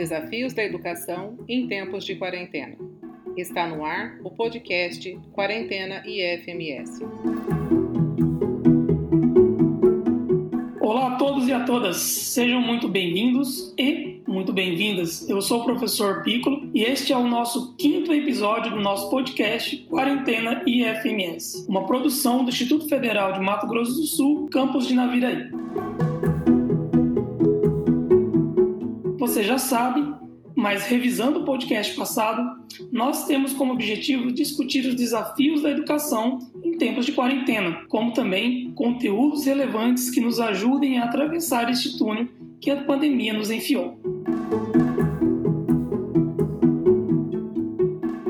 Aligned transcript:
desafios 0.00 0.54
da 0.54 0.64
educação 0.64 1.36
em 1.46 1.66
tempos 1.66 2.06
de 2.06 2.14
quarentena. 2.14 2.74
Está 3.36 3.68
no 3.68 3.84
ar 3.84 4.18
o 4.24 4.30
podcast 4.30 5.14
Quarentena 5.30 6.02
IFMS. 6.06 7.04
Olá 10.80 11.08
a 11.08 11.16
todos 11.16 11.46
e 11.46 11.52
a 11.52 11.64
todas, 11.64 11.98
sejam 11.98 12.62
muito 12.62 12.88
bem-vindos 12.88 13.74
e 13.76 14.22
muito 14.26 14.54
bem-vindas. 14.54 15.28
Eu 15.28 15.42
sou 15.42 15.60
o 15.60 15.64
professor 15.64 16.22
Piccolo 16.22 16.70
e 16.72 16.82
este 16.82 17.12
é 17.12 17.16
o 17.18 17.28
nosso 17.28 17.76
quinto 17.76 18.10
episódio 18.10 18.70
do 18.70 18.80
nosso 18.80 19.10
podcast 19.10 19.76
Quarentena 19.90 20.62
IFMS, 20.66 21.66
uma 21.68 21.84
produção 21.84 22.42
do 22.42 22.48
Instituto 22.48 22.88
Federal 22.88 23.34
de 23.34 23.40
Mato 23.40 23.66
Grosso 23.66 23.92
do 23.92 24.06
Sul, 24.06 24.48
campus 24.50 24.88
de 24.88 24.94
Naviraí. 24.94 25.59
Você 29.30 29.44
já 29.44 29.58
sabe, 29.58 30.12
mas 30.56 30.86
revisando 30.88 31.38
o 31.38 31.44
podcast 31.44 31.94
passado, 31.94 32.42
nós 32.90 33.28
temos 33.28 33.52
como 33.52 33.72
objetivo 33.72 34.32
discutir 34.32 34.84
os 34.84 34.96
desafios 34.96 35.62
da 35.62 35.70
educação 35.70 36.40
em 36.64 36.76
tempos 36.76 37.06
de 37.06 37.12
quarentena, 37.12 37.84
como 37.88 38.12
também 38.12 38.72
conteúdos 38.72 39.46
relevantes 39.46 40.10
que 40.10 40.20
nos 40.20 40.40
ajudem 40.40 40.98
a 40.98 41.04
atravessar 41.04 41.70
este 41.70 41.96
túnel 41.96 42.26
que 42.60 42.72
a 42.72 42.82
pandemia 42.82 43.32
nos 43.32 43.52
enfiou. 43.52 44.00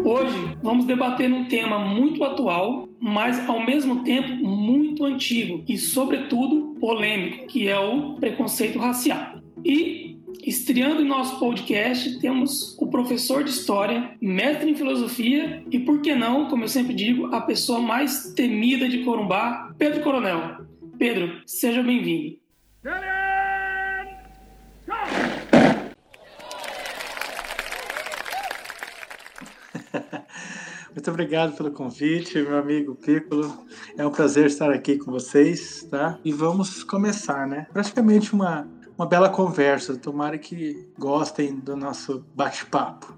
Hoje 0.04 0.54
vamos 0.62 0.84
debater 0.84 1.32
um 1.32 1.46
tema 1.46 1.78
muito 1.78 2.22
atual, 2.22 2.86
mas 3.00 3.48
ao 3.48 3.64
mesmo 3.64 4.04
tempo 4.04 4.34
muito 4.44 5.06
antigo 5.06 5.64
e, 5.66 5.78
sobretudo, 5.78 6.76
polêmico, 6.78 7.46
que 7.46 7.68
é 7.68 7.80
o 7.80 8.16
preconceito 8.16 8.78
racial. 8.78 9.40
E 9.64 10.09
Estreando 10.44 11.00
em 11.02 11.06
nosso 11.06 11.38
podcast, 11.38 12.18
temos 12.18 12.74
o 12.78 12.86
professor 12.86 13.44
de 13.44 13.50
História, 13.50 14.16
mestre 14.22 14.70
em 14.70 14.74
Filosofia 14.74 15.62
e, 15.70 15.78
por 15.78 16.00
que 16.00 16.14
não, 16.14 16.48
como 16.48 16.64
eu 16.64 16.68
sempre 16.68 16.94
digo, 16.94 17.26
a 17.34 17.42
pessoa 17.42 17.78
mais 17.78 18.32
temida 18.34 18.88
de 18.88 19.04
Corumbá, 19.04 19.74
Pedro 19.78 20.02
Coronel. 20.02 20.64
Pedro, 20.98 21.42
seja 21.44 21.82
bem-vindo. 21.82 22.38
Muito 30.94 31.10
obrigado 31.10 31.56
pelo 31.56 31.70
convite, 31.70 32.40
meu 32.40 32.56
amigo 32.56 32.94
Piccolo. 32.94 33.66
É 33.96 34.06
um 34.06 34.10
prazer 34.10 34.46
estar 34.46 34.70
aqui 34.70 34.96
com 34.96 35.12
vocês, 35.12 35.86
tá? 35.90 36.18
E 36.24 36.32
vamos 36.32 36.82
começar, 36.82 37.46
né? 37.46 37.66
Praticamente 37.72 38.32
uma 38.32 38.66
uma 39.00 39.06
bela 39.06 39.30
conversa. 39.30 39.96
Tomara 39.96 40.36
que 40.36 40.86
gostem 40.98 41.54
do 41.58 41.74
nosso 41.74 42.22
bate-papo. 42.34 43.16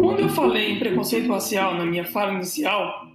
Quando 0.00 0.20
eu 0.20 0.28
falei 0.28 0.70
em 0.70 0.78
preconceito 0.78 1.28
racial 1.28 1.74
na 1.74 1.84
minha 1.84 2.04
fala 2.04 2.34
inicial, 2.34 3.08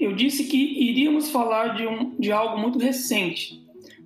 eu 0.00 0.12
disse 0.12 0.42
que 0.42 0.56
iríamos 0.56 1.30
falar 1.30 1.76
de, 1.76 1.86
um, 1.86 2.16
de 2.18 2.32
algo 2.32 2.60
muito 2.60 2.80
recente, 2.80 3.62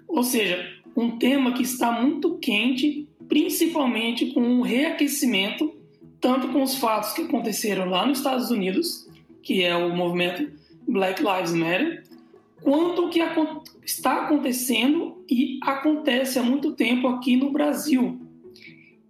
ou 0.07 0.23
seja, 0.23 0.63
um 0.95 1.17
tema 1.17 1.53
que 1.53 1.63
está 1.63 1.91
muito 1.91 2.37
quente, 2.37 3.09
principalmente 3.27 4.35
com 4.35 4.59
o 4.59 4.63
reaquecimento, 4.63 5.75
tanto 6.21 6.49
com 6.49 6.63
os 6.63 6.77
fatos 6.77 7.15
que 7.15 7.23
aconteceram 7.23 7.89
lá 7.89 8.05
nos 8.05 8.19
Estados 8.19 8.51
Unidos, 8.51 9.09
que 9.43 9.65
é 9.65 9.75
o 9.75 9.97
movimento 9.97 10.47
Black 10.87 11.23
Lives 11.23 11.55
Matter, 11.55 12.08
quanto 12.63 13.07
o 13.07 13.11
que 13.11 13.21
está 13.85 14.25
acontecendo 14.25 15.25
e 15.29 15.59
acontece 15.63 16.39
há 16.39 16.43
muito 16.43 16.73
tempo 16.73 17.09
aqui 17.09 17.37
no 17.37 17.51
Brasil 17.51 18.21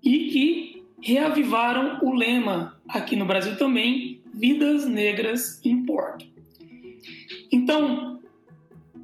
e 0.03 0.29
que 0.29 0.85
reavivaram 1.01 2.01
o 2.03 2.13
lema 2.13 2.81
aqui 2.89 3.17
no 3.17 3.25
Brasil 3.25 3.57
também, 3.57 4.21
Vidas 4.33 4.87
Negras 4.87 5.61
Importam. 5.65 6.27
Então, 7.51 8.21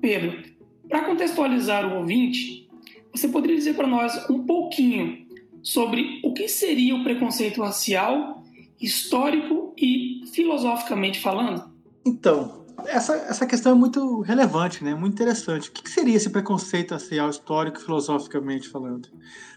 Pedro, 0.00 0.42
para 0.88 1.04
contextualizar 1.04 1.86
o 1.86 1.98
ouvinte, 1.98 2.68
você 3.12 3.28
poderia 3.28 3.56
dizer 3.56 3.74
para 3.74 3.86
nós 3.86 4.28
um 4.28 4.44
pouquinho 4.44 5.26
sobre 5.62 6.20
o 6.22 6.32
que 6.32 6.48
seria 6.48 6.94
o 6.94 7.02
preconceito 7.02 7.62
racial, 7.62 8.44
histórico 8.80 9.74
e 9.78 10.22
filosoficamente 10.32 11.20
falando? 11.20 11.72
Então, 12.04 12.63
essa, 12.86 13.14
essa 13.14 13.46
questão 13.46 13.72
é 13.72 13.74
muito 13.74 14.20
relevante, 14.20 14.82
né? 14.82 14.94
muito 14.94 15.14
interessante. 15.14 15.68
O 15.68 15.72
que 15.72 15.88
seria 15.88 16.16
esse 16.16 16.30
preconceito 16.30 16.92
racial 16.92 17.28
histórico 17.28 17.80
filosoficamente 17.80 18.68
falando? 18.68 19.08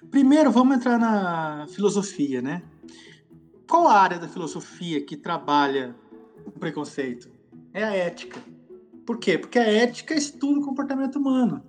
Primeiro, 0.10 0.52
vamos 0.52 0.78
entrar 0.78 0.98
na 0.98 1.68
filosofia. 1.70 2.42
Né? 2.42 2.62
Qual 3.68 3.88
a 3.88 4.00
área 4.00 4.20
da 4.20 4.28
filosofia 4.28 5.04
que 5.04 5.16
trabalha 5.16 5.96
o 6.46 6.52
preconceito? 6.52 7.30
É 7.74 7.84
a 7.84 7.94
ética. 7.94 8.40
Por 9.06 9.18
quê? 9.18 9.38
Porque 9.38 9.60
a 9.60 9.68
ética 9.68 10.14
estuda 10.14 10.60
o 10.60 10.64
comportamento 10.64 11.18
humano. 11.18 11.64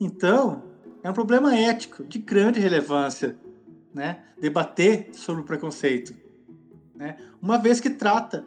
Então, 0.00 0.62
é 1.02 1.10
um 1.10 1.14
problema 1.14 1.56
ético 1.56 2.04
de 2.04 2.18
grande 2.18 2.60
relevância 2.60 3.36
né? 3.92 4.24
debater 4.40 5.10
sobre 5.12 5.42
o 5.42 5.44
preconceito. 5.44 6.14
Né? 6.94 7.16
Uma 7.40 7.58
vez 7.58 7.80
que 7.80 7.90
trata 7.90 8.44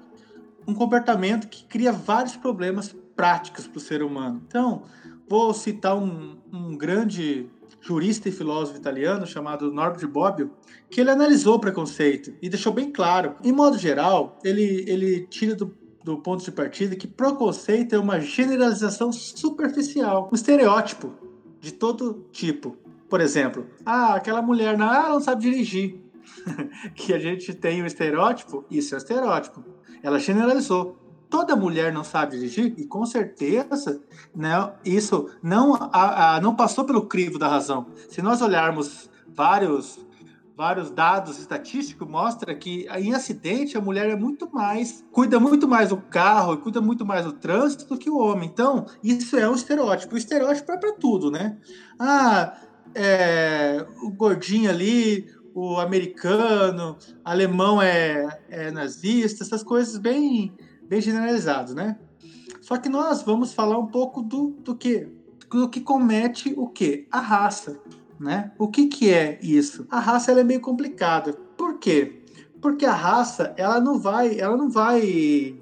um 0.72 0.76
comportamento 0.76 1.48
que 1.48 1.66
cria 1.66 1.92
vários 1.92 2.36
problemas 2.36 2.96
práticos 3.16 3.68
para 3.68 3.78
o 3.78 3.82
ser 3.82 4.02
humano. 4.02 4.42
Então, 4.48 4.84
vou 5.28 5.54
citar 5.54 5.96
um, 5.96 6.38
um 6.52 6.76
grande 6.76 7.50
jurista 7.82 8.30
e 8.30 8.32
filósofo 8.32 8.78
italiano 8.78 9.26
chamado 9.26 9.72
Norbert 9.72 10.08
Bobbio, 10.08 10.52
que 10.90 11.02
ele 11.02 11.10
analisou 11.10 11.56
o 11.56 11.60
preconceito 11.60 12.34
e 12.42 12.50
deixou 12.50 12.72
bem 12.72 12.92
claro. 12.92 13.36
Em 13.44 13.52
modo 13.52 13.78
geral, 13.78 14.38
ele, 14.44 14.86
ele 14.88 15.28
tira 15.28 15.56
do, 15.56 15.74
do 16.04 16.18
ponto 16.18 16.44
de 16.44 16.52
partida 16.52 16.96
que 16.96 17.08
preconceito 17.08 17.94
é 17.94 18.00
uma 18.00 18.20
generalização 18.20 19.12
superficial, 19.12 20.30
um 20.32 20.36
estereótipo 20.36 21.14
de 21.60 21.74
todo 21.74 22.26
tipo. 22.32 22.78
Por 23.10 23.20
exemplo, 23.20 23.66
ah, 23.86 24.16
aquela 24.16 24.42
mulher 24.42 24.78
não, 24.78 24.90
ah, 24.90 25.10
não 25.10 25.20
sabe 25.20 25.42
dirigir. 25.42 26.00
que 26.96 27.14
a 27.14 27.20
gente 27.20 27.54
tem 27.54 27.82
um 27.82 27.86
estereótipo, 27.86 28.66
isso 28.70 28.96
é 28.96 28.98
estereótipo. 28.98 29.64
Ela 30.04 30.20
generalizou. 30.20 30.98
Toda 31.30 31.56
mulher 31.56 31.94
não 31.94 32.04
sabe 32.04 32.36
dirigir 32.36 32.74
e 32.78 32.86
com 32.86 33.06
certeza, 33.06 34.02
né, 34.36 34.74
isso 34.84 35.30
não 35.42 35.76
a, 35.76 36.36
a, 36.36 36.42
não 36.42 36.54
passou 36.54 36.84
pelo 36.84 37.06
crivo 37.06 37.40
da 37.40 37.48
razão. 37.48 37.88
Se 38.10 38.22
nós 38.22 38.42
olharmos 38.42 39.10
vários 39.28 40.06
vários 40.58 40.92
dados 40.92 41.40
estatísticos 41.40 42.08
mostra 42.08 42.54
que 42.54 42.86
em 42.98 43.14
acidente 43.14 43.78
a 43.78 43.82
mulher 43.82 44.10
é 44.10 44.16
muito 44.16 44.54
mais 44.54 45.04
cuida 45.10 45.40
muito 45.40 45.68
mais 45.68 45.90
do 45.90 45.98
carro 45.98 46.58
cuida 46.58 46.82
muito 46.82 47.06
mais 47.06 47.26
do 47.26 47.32
trânsito 47.32 47.86
do 47.86 47.98
que 47.98 48.10
o 48.10 48.18
homem. 48.18 48.50
Então 48.52 48.86
isso 49.02 49.38
é 49.38 49.50
um 49.50 49.56
estereótipo. 49.56 50.16
O 50.16 50.18
estereótipo 50.18 50.70
é 50.70 50.78
para 50.78 50.92
tudo, 50.92 51.32
né? 51.32 51.58
Ah, 51.98 52.58
é, 52.94 53.86
o 54.04 54.10
gordinho 54.12 54.70
ali, 54.70 55.28
o 55.54 55.78
americano, 55.78 56.98
alemão 57.24 57.82
é, 57.82 58.40
é 58.50 58.72
nazista, 58.72 59.44
essas 59.44 59.64
coisas 59.64 59.98
bem, 59.98 60.54
bem 60.88 61.02
generalizadas, 61.02 61.76
né? 61.76 61.98
Só 62.62 62.78
que 62.78 62.90
nós 62.90 63.22
vamos 63.24 63.54
falar 63.54 63.78
um 63.78 63.88
pouco 63.88 64.22
do, 64.22 64.52
do 64.64 64.76
que 64.76 65.08
do 65.60 65.68
que 65.68 65.82
comete 65.82 66.54
o 66.56 66.68
que? 66.68 67.08
A 67.12 67.20
raça, 67.20 67.80
né? 68.20 68.52
O 68.58 68.68
que, 68.68 68.88
que 68.88 69.10
é 69.10 69.38
isso? 69.42 69.86
A 69.90 70.00
raça 70.00 70.32
é 70.32 70.44
meio 70.44 70.62
complicada. 70.62 71.34
Por 71.58 71.78
quê? 71.78 72.24
Porque 72.62 72.86
a 72.86 72.94
raça 72.94 73.54
ela 73.58 73.80
não 73.80 74.00
vai, 74.00 74.40
ela 74.40 74.56
não 74.56 74.70
vai 74.70 75.58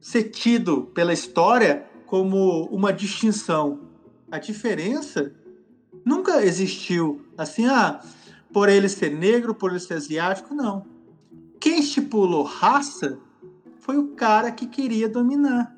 ser 0.00 0.24
tido 0.24 0.82
pela 0.94 1.12
história 1.12 1.86
como 2.06 2.64
uma 2.70 2.92
distinção. 2.92 3.80
A 4.30 4.38
diferença 4.38 5.32
nunca 6.04 6.42
existiu 6.42 7.20
assim, 7.36 7.66
ah, 7.66 8.00
por 8.52 8.68
ele 8.68 8.88
ser 8.88 9.10
negro, 9.10 9.54
por 9.54 9.70
ele 9.70 9.80
ser 9.80 9.94
asiático, 9.94 10.54
não. 10.54 10.84
Quem 11.60 11.80
estipulou 11.80 12.42
raça 12.44 13.18
foi 13.80 13.98
o 13.98 14.08
cara 14.08 14.50
que 14.52 14.66
queria 14.66 15.08
dominar. 15.08 15.74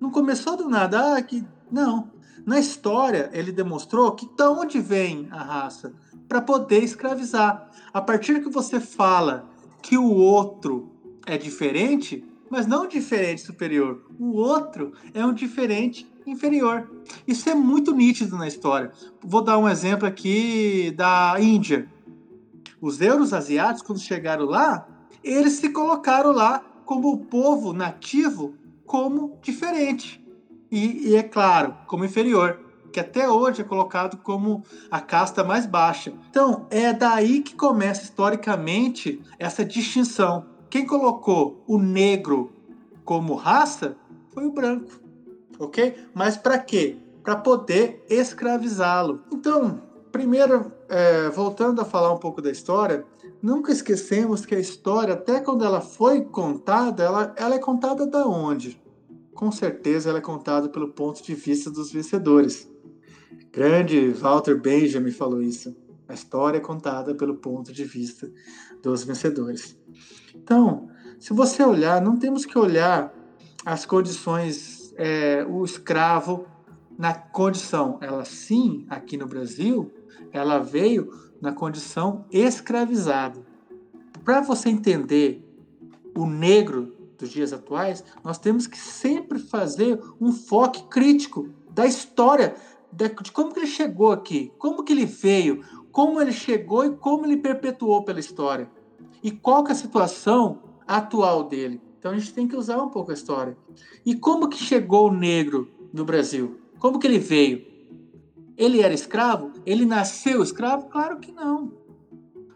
Não 0.00 0.10
começou 0.10 0.56
do 0.56 0.68
nada, 0.68 1.16
ah, 1.16 1.22
que. 1.22 1.44
Não. 1.70 2.10
Na 2.46 2.58
história, 2.58 3.30
ele 3.32 3.50
demonstrou 3.50 4.12
que 4.12 4.26
de 4.26 4.42
onde 4.44 4.78
vem 4.78 5.28
a 5.30 5.42
raça? 5.42 5.94
Para 6.28 6.40
poder 6.40 6.82
escravizar. 6.82 7.70
A 7.92 8.00
partir 8.00 8.42
que 8.42 8.50
você 8.50 8.80
fala 8.80 9.48
que 9.80 9.96
o 9.96 10.12
outro 10.12 10.90
é 11.26 11.38
diferente, 11.38 12.24
mas 12.50 12.66
não 12.66 12.86
diferente 12.86 13.42
superior, 13.42 14.04
o 14.18 14.36
outro 14.36 14.92
é 15.12 15.24
um 15.24 15.32
diferente 15.32 16.06
inferior. 16.26 16.90
Isso 17.26 17.48
é 17.48 17.54
muito 17.54 17.94
nítido 17.94 18.36
na 18.36 18.48
história. 18.48 18.90
Vou 19.22 19.42
dar 19.42 19.58
um 19.58 19.68
exemplo 19.68 20.06
aqui 20.06 20.92
da 20.96 21.36
Índia. 21.38 21.88
Os 22.84 23.00
euros 23.00 23.32
asiáticos, 23.32 23.80
quando 23.80 23.98
chegaram 23.98 24.44
lá, 24.44 24.86
eles 25.22 25.54
se 25.54 25.70
colocaram 25.70 26.32
lá 26.32 26.62
como 26.84 27.10
o 27.10 27.16
povo 27.16 27.72
nativo, 27.72 28.56
como 28.84 29.38
diferente. 29.40 30.22
E, 30.70 31.08
e 31.08 31.16
é 31.16 31.22
claro, 31.22 31.74
como 31.86 32.04
inferior. 32.04 32.60
que 32.92 33.00
até 33.00 33.26
hoje 33.26 33.62
é 33.62 33.64
colocado 33.64 34.18
como 34.18 34.62
a 34.90 35.00
casta 35.00 35.42
mais 35.42 35.64
baixa. 35.64 36.12
Então, 36.28 36.66
é 36.68 36.92
daí 36.92 37.40
que 37.40 37.54
começa 37.54 38.02
historicamente 38.02 39.18
essa 39.38 39.64
distinção. 39.64 40.44
Quem 40.68 40.84
colocou 40.84 41.64
o 41.66 41.78
negro 41.78 42.52
como 43.02 43.34
raça 43.34 43.96
foi 44.34 44.44
o 44.44 44.52
branco, 44.52 44.92
ok? 45.58 45.96
Mas 46.12 46.36
para 46.36 46.58
quê? 46.58 46.98
Para 47.22 47.36
poder 47.36 48.04
escravizá-lo. 48.10 49.22
Então, 49.32 49.93
primeiro, 50.14 50.70
é, 50.88 51.28
voltando 51.30 51.80
a 51.80 51.84
falar 51.84 52.12
um 52.12 52.18
pouco 52.18 52.40
da 52.40 52.48
história, 52.48 53.04
nunca 53.42 53.72
esquecemos 53.72 54.46
que 54.46 54.54
a 54.54 54.60
história, 54.60 55.14
até 55.14 55.40
quando 55.40 55.64
ela 55.64 55.80
foi 55.80 56.22
contada, 56.22 57.02
ela, 57.02 57.34
ela 57.36 57.56
é 57.56 57.58
contada 57.58 58.06
da 58.06 58.24
onde? 58.24 58.80
Com 59.34 59.50
certeza 59.50 60.10
ela 60.10 60.18
é 60.18 60.22
contada 60.22 60.68
pelo 60.68 60.92
ponto 60.92 61.20
de 61.20 61.34
vista 61.34 61.68
dos 61.68 61.90
vencedores. 61.90 62.70
Grande 63.52 64.10
Walter 64.10 64.54
Benjamin 64.54 65.10
falou 65.10 65.42
isso. 65.42 65.76
A 66.08 66.14
história 66.14 66.58
é 66.58 66.60
contada 66.60 67.12
pelo 67.12 67.34
ponto 67.34 67.72
de 67.72 67.82
vista 67.82 68.30
dos 68.80 69.02
vencedores. 69.02 69.76
Então, 70.32 70.88
se 71.18 71.32
você 71.32 71.64
olhar, 71.64 72.00
não 72.00 72.16
temos 72.16 72.46
que 72.46 72.56
olhar 72.56 73.12
as 73.66 73.84
condições, 73.84 74.94
é, 74.96 75.44
o 75.44 75.64
escravo 75.64 76.46
na 76.96 77.12
condição, 77.12 77.98
ela 78.00 78.24
sim, 78.24 78.86
aqui 78.88 79.16
no 79.16 79.26
Brasil, 79.26 79.92
ela 80.32 80.58
veio 80.58 81.12
na 81.40 81.52
condição 81.52 82.24
escravizada. 82.30 83.40
Para 84.24 84.40
você 84.40 84.68
entender 84.68 85.44
o 86.16 86.26
negro 86.26 86.94
dos 87.18 87.30
dias 87.30 87.52
atuais, 87.52 88.04
nós 88.22 88.38
temos 88.38 88.66
que 88.66 88.78
sempre 88.78 89.38
fazer 89.38 90.00
um 90.20 90.32
foco 90.32 90.88
crítico 90.88 91.48
da 91.70 91.86
história, 91.86 92.54
de, 92.90 93.08
como 93.32 93.52
que 93.52 93.60
ele 93.60 93.66
chegou 93.66 94.12
aqui, 94.12 94.52
como 94.58 94.84
que 94.84 94.92
ele 94.92 95.06
veio, 95.06 95.62
como 95.90 96.20
ele 96.20 96.32
chegou 96.32 96.84
e 96.84 96.90
como 96.96 97.26
ele 97.26 97.36
perpetuou 97.36 98.04
pela 98.04 98.20
história. 98.20 98.70
E 99.22 99.30
qual 99.30 99.64
que 99.64 99.70
é 99.70 99.74
a 99.74 99.76
situação 99.76 100.60
atual 100.86 101.44
dele. 101.44 101.80
Então 101.98 102.12
a 102.12 102.18
gente 102.18 102.34
tem 102.34 102.46
que 102.46 102.56
usar 102.56 102.82
um 102.82 102.88
pouco 102.88 103.10
a 103.10 103.14
história. 103.14 103.56
E 104.04 104.14
como 104.14 104.48
que 104.48 104.58
chegou 104.58 105.08
o 105.08 105.14
negro 105.14 105.70
no 105.92 106.04
Brasil? 106.04 106.58
Como 106.78 106.98
que 106.98 107.06
ele 107.06 107.18
veio? 107.18 107.73
Ele 108.56 108.80
era 108.80 108.94
escravo? 108.94 109.52
Ele 109.66 109.84
nasceu 109.84 110.42
escravo? 110.42 110.86
Claro 110.86 111.18
que 111.18 111.32
não. 111.32 111.72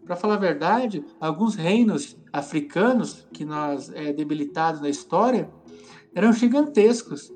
Para 0.04 0.16
falar 0.16 0.34
a 0.34 0.38
verdade, 0.38 1.04
alguns 1.20 1.54
reinos 1.54 2.16
africanos 2.32 3.26
que 3.32 3.44
nós 3.44 3.90
é, 3.94 4.12
debilitados 4.12 4.80
na 4.80 4.88
história 4.88 5.50
eram 6.14 6.32
gigantescos. 6.32 7.32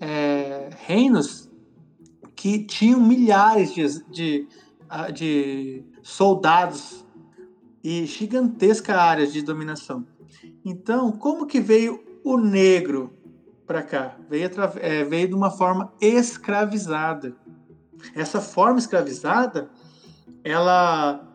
É, 0.00 0.70
reinos 0.86 1.50
que 2.34 2.64
tinham 2.64 3.00
milhares 3.00 3.74
de, 3.74 4.02
de, 4.10 4.48
de 5.14 5.84
soldados 6.02 7.04
e 7.82 8.06
gigantescas 8.06 8.96
áreas 8.96 9.32
de 9.32 9.42
dominação. 9.42 10.06
Então, 10.64 11.12
como 11.12 11.46
que 11.46 11.60
veio 11.60 12.02
o 12.24 12.36
negro 12.36 13.14
para 13.66 13.82
cá? 13.82 14.16
Veio, 14.28 14.50
é, 14.80 15.04
veio 15.04 15.28
de 15.28 15.34
uma 15.34 15.50
forma 15.50 15.92
escravizada. 16.00 17.36
Essa 18.14 18.40
forma 18.40 18.78
escravizada, 18.78 19.70
ela, 20.44 21.26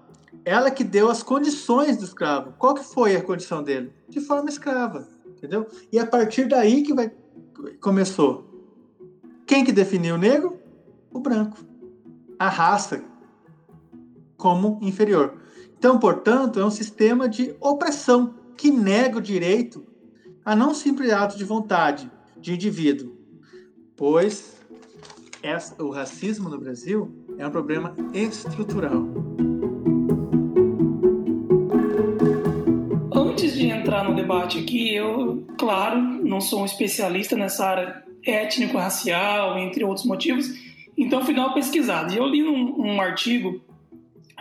ela 0.44 0.72
que 0.72 0.84
deu 0.84 1.10
as 1.10 1.24
condições 1.24 1.98
do 1.98 2.04
escravo. 2.04 2.54
Qual 2.58 2.74
que 2.74 2.84
foi 2.84 3.16
a 3.16 3.22
condição 3.22 3.64
dele? 3.64 3.94
De 4.08 4.20
forma 4.20 4.50
escrava, 4.50 5.08
entendeu? 5.28 5.68
E 5.92 6.00
a 6.00 6.06
partir 6.06 6.48
daí 6.48 6.84
que 6.84 6.94
vai, 6.94 7.12
começou. 7.80 8.46
Quem 9.46 9.64
que 9.64 9.72
definiu 9.72 10.16
o 10.16 10.18
negro? 10.18 10.60
O 11.12 11.20
branco. 11.20 11.58
A 12.38 12.50
raça 12.50 13.04
como 14.38 14.80
inferior. 14.82 15.36
Então, 15.78 16.00
portanto, 16.00 16.60
é 16.60 16.66
um 16.66 16.72
sistema 16.72 17.30
de 17.30 17.56
opressão 17.60 18.36
que 18.58 18.72
nega 18.72 19.18
o 19.18 19.22
direito 19.22 19.86
a 20.44 20.56
não 20.56 20.74
simples 20.74 21.12
ato 21.12 21.38
de 21.38 21.44
vontade 21.44 22.12
de 22.38 22.54
indivíduo, 22.54 23.16
pois 23.96 24.62
o 25.78 25.92
racismo 25.92 26.50
no 26.50 26.58
Brasil 26.58 27.14
é 27.38 27.46
um 27.46 27.52
problema 27.52 27.96
estrutural. 28.14 29.06
Antes 33.14 33.54
de 33.54 33.68
entrar 33.68 34.04
no 34.06 34.16
debate 34.16 34.58
aqui, 34.58 34.96
eu, 34.96 35.46
claro, 35.58 36.02
não 36.02 36.42
sou 36.42 36.62
um 36.62 36.66
especialista 36.66 37.36
nessa 37.36 37.66
área 37.66 38.04
étnico-racial, 38.26 39.60
entre 39.60 39.84
outros 39.84 40.06
motivos, 40.06 40.50
então 40.98 41.24
fui 41.24 41.36
dar 41.36 41.46
uma 41.46 41.54
pesquisada. 41.54 42.12
E 42.12 42.18
eu 42.18 42.26
li 42.26 42.44
um, 42.44 42.82
um 42.82 43.02
artigo 43.02 43.62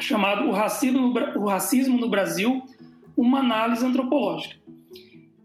chamado 0.00 0.48
o 0.48 0.52
racismo, 0.52 1.00
no, 1.00 1.38
o 1.38 1.46
racismo 1.46 1.98
no 1.98 2.08
Brasil 2.08 2.62
uma 3.14 3.40
análise 3.40 3.84
antropológica. 3.84 4.56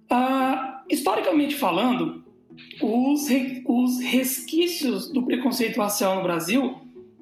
Ah, 0.09 0.83
historicamente 0.89 1.55
falando, 1.55 2.23
os, 2.81 3.27
os 3.65 3.99
resquícios 3.99 5.11
do 5.11 5.23
preconceito 5.23 5.77
racial 5.77 6.15
no 6.15 6.23
Brasil 6.23 6.75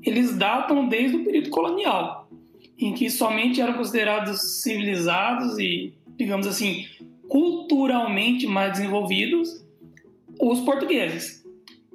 eles 0.04 0.38
datam 0.38 0.88
desde 0.88 1.18
o 1.18 1.24
período 1.24 1.50
colonial, 1.50 2.30
em 2.78 2.94
que 2.94 3.10
somente 3.10 3.60
eram 3.60 3.74
considerados 3.74 4.62
civilizados 4.62 5.58
e, 5.58 5.94
digamos 6.16 6.48
assim, 6.48 6.86
culturalmente 7.28 8.48
mais 8.48 8.74
desenvolvidos 8.74 9.66
os 10.40 10.62
portugueses. 10.62 11.46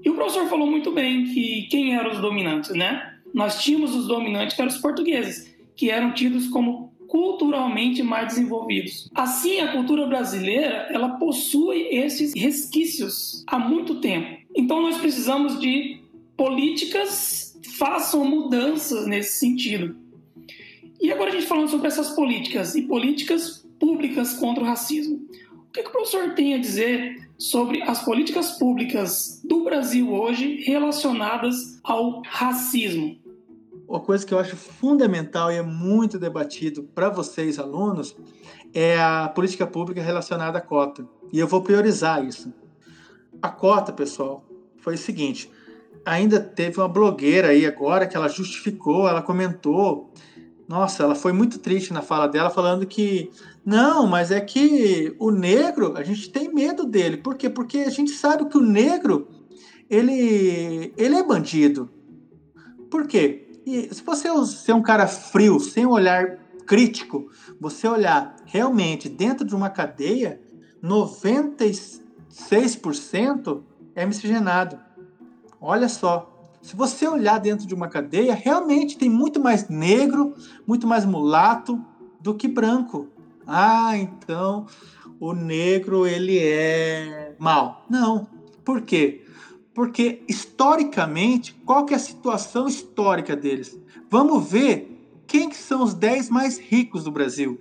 E 0.05 0.11
o 0.11 0.15
professor 0.15 0.49
falou 0.49 0.67
muito 0.67 0.91
bem 0.91 1.25
que 1.25 1.63
quem 1.71 1.95
eram 1.95 2.11
os 2.11 2.19
dominantes, 2.19 2.75
né? 2.75 3.15
Nós 3.33 3.63
tínhamos 3.63 3.95
os 3.95 4.07
dominantes 4.09 4.57
que 4.57 4.61
eram 4.61 4.71
os 4.71 4.79
portugueses, 4.79 5.57
que 5.77 5.91
eram 5.91 6.13
tidos 6.13 6.49
como 6.49 6.92
culturalmente 7.13 8.03
mais 8.03 8.29
desenvolvidos. 8.29 9.11
Assim, 9.15 9.61
a 9.61 9.71
cultura 9.71 10.07
brasileira 10.07 10.89
ela 10.91 11.11
possui 11.19 11.89
esses 11.91 12.33
resquícios 12.35 13.45
há 13.47 13.59
muito 13.59 14.01
tempo. 14.01 14.39
Então, 14.57 14.81
nós 14.81 14.97
precisamos 14.97 15.61
de 15.61 16.01
políticas 16.35 17.55
que 17.63 17.69
façam 17.69 18.25
mudanças 18.25 19.07
nesse 19.07 19.39
sentido. 19.39 19.95
E 20.99 21.13
agora 21.13 21.29
a 21.29 21.35
gente 21.35 21.45
falando 21.45 21.69
sobre 21.69 21.89
essas 21.89 22.13
políticas 22.13 22.75
e 22.75 22.81
políticas 22.81 23.63
públicas 23.79 24.33
contra 24.33 24.65
o 24.65 24.67
racismo. 24.67 25.17
O 25.69 25.71
que, 25.71 25.83
que 25.83 25.89
o 25.91 25.93
professor 25.93 26.35
tem 26.35 26.55
a 26.55 26.59
dizer 26.59 27.29
sobre 27.37 27.83
as 27.83 28.03
políticas 28.03 28.53
públicas 28.53 29.39
do 29.45 29.65
Brasil 29.65 30.11
hoje 30.11 30.63
relacionadas 30.63 31.79
ao 31.85 32.23
racismo? 32.25 33.19
Uma 33.93 34.01
coisa 34.01 34.25
que 34.25 34.33
eu 34.33 34.39
acho 34.39 34.57
fundamental 34.57 35.53
e 35.53 35.57
é 35.57 35.63
muito 35.63 36.19
debatido 36.19 36.83
para 36.95 37.11
vocês, 37.11 37.59
alunos, 37.59 38.17
é 38.73 38.99
a 38.99 39.29
política 39.29 39.67
pública 39.67 40.01
relacionada 40.01 40.57
à 40.57 40.63
cota. 40.63 41.07
E 41.31 41.39
eu 41.39 41.47
vou 41.47 41.61
priorizar 41.61 42.25
isso. 42.25 42.55
A 43.43 43.51
cota, 43.51 43.93
pessoal, 43.93 44.47
foi 44.79 44.95
o 44.95 44.99
seguinte: 44.99 45.53
ainda 46.07 46.41
teve 46.41 46.81
uma 46.81 46.89
blogueira 46.89 47.49
aí 47.49 47.67
agora 47.67 48.07
que 48.07 48.17
ela 48.17 48.29
justificou, 48.29 49.07
ela 49.07 49.21
comentou. 49.21 50.11
Nossa, 50.67 51.03
ela 51.03 51.15
foi 51.15 51.35
muito 51.35 51.59
triste 51.59 51.93
na 51.93 52.01
fala 52.01 52.27
dela, 52.27 52.49
falando 52.49 52.87
que 52.87 53.31
não, 53.63 54.07
mas 54.07 54.31
é 54.31 54.41
que 54.41 55.15
o 55.19 55.31
negro, 55.31 55.99
a 55.99 56.03
gente 56.03 56.31
tem 56.31 56.51
medo 56.51 56.87
dele. 56.87 57.19
Por 57.19 57.35
quê? 57.35 57.51
Porque 57.51 57.81
a 57.81 57.91
gente 57.91 58.13
sabe 58.13 58.47
que 58.47 58.57
o 58.57 58.63
negro, 58.63 59.29
ele, 59.91 60.95
ele 60.97 61.15
é 61.15 61.23
bandido. 61.23 61.91
Por 62.91 63.07
quê? 63.07 63.52
E 63.65 63.95
se 63.95 64.03
você 64.03 64.29
ser 64.47 64.73
um 64.73 64.83
cara 64.83 65.07
frio, 65.07 65.61
sem 65.61 65.87
olhar 65.87 66.39
crítico, 66.67 67.31
você 67.61 67.87
olhar 67.87 68.35
realmente 68.45 69.09
dentro 69.09 69.47
de 69.47 69.55
uma 69.55 69.71
cadeia, 69.71 70.41
96% 70.83 73.63
é 73.95 74.05
miscigenado. 74.05 74.81
Olha 75.61 75.89
só. 75.89 76.29
Se 76.61 76.75
você 76.77 77.07
olhar 77.09 77.39
dentro 77.39 77.67
de 77.67 77.75
uma 77.75 77.89
cadeia, 77.89 78.35
realmente 78.35 78.97
tem 78.97 79.11
muito 79.11 79.41
mais 79.41 79.69
negro, 79.69 80.35
muito 80.67 80.87
mais 80.87 81.05
mulato 81.05 81.85
do 82.21 82.35
que 82.35 82.47
branco. 82.47 83.09
Ah, 83.47 83.97
então 83.97 84.67
o 85.19 85.33
negro 85.33 86.07
ele 86.07 86.39
é 86.39 87.35
mal. 87.39 87.85
Não. 87.91 88.29
Por 88.65 88.83
quê? 88.83 89.22
Porque 89.75 90.23
historicamente, 90.29 91.55
qual 91.65 91.87
que 91.87 91.95
é 91.95 91.97
a 91.97 92.01
situação 92.01 92.69
histórica 92.69 93.35
deles? 93.35 93.79
Vamos 94.11 94.51
ver 94.51 94.93
quem 95.27 95.49
que 95.49 95.57
são 95.57 95.83
os 95.83 95.95
10 95.95 96.29
mais 96.29 96.59
ricos 96.59 97.05
do 97.05 97.11
Brasil. 97.11 97.59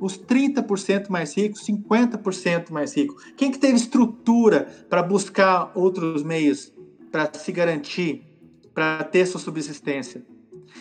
Os 0.00 0.18
30% 0.18 1.10
mais 1.10 1.36
ricos, 1.36 1.64
50% 1.66 2.70
mais 2.70 2.94
ricos. 2.96 3.22
Quem 3.36 3.52
que 3.52 3.58
teve 3.58 3.76
estrutura 3.76 4.66
para 4.88 5.02
buscar 5.02 5.70
outros 5.74 6.22
meios 6.22 6.72
para 7.10 7.30
se 7.34 7.52
garantir, 7.52 8.24
para 8.72 9.04
ter 9.04 9.26
sua 9.26 9.38
subsistência? 9.38 10.24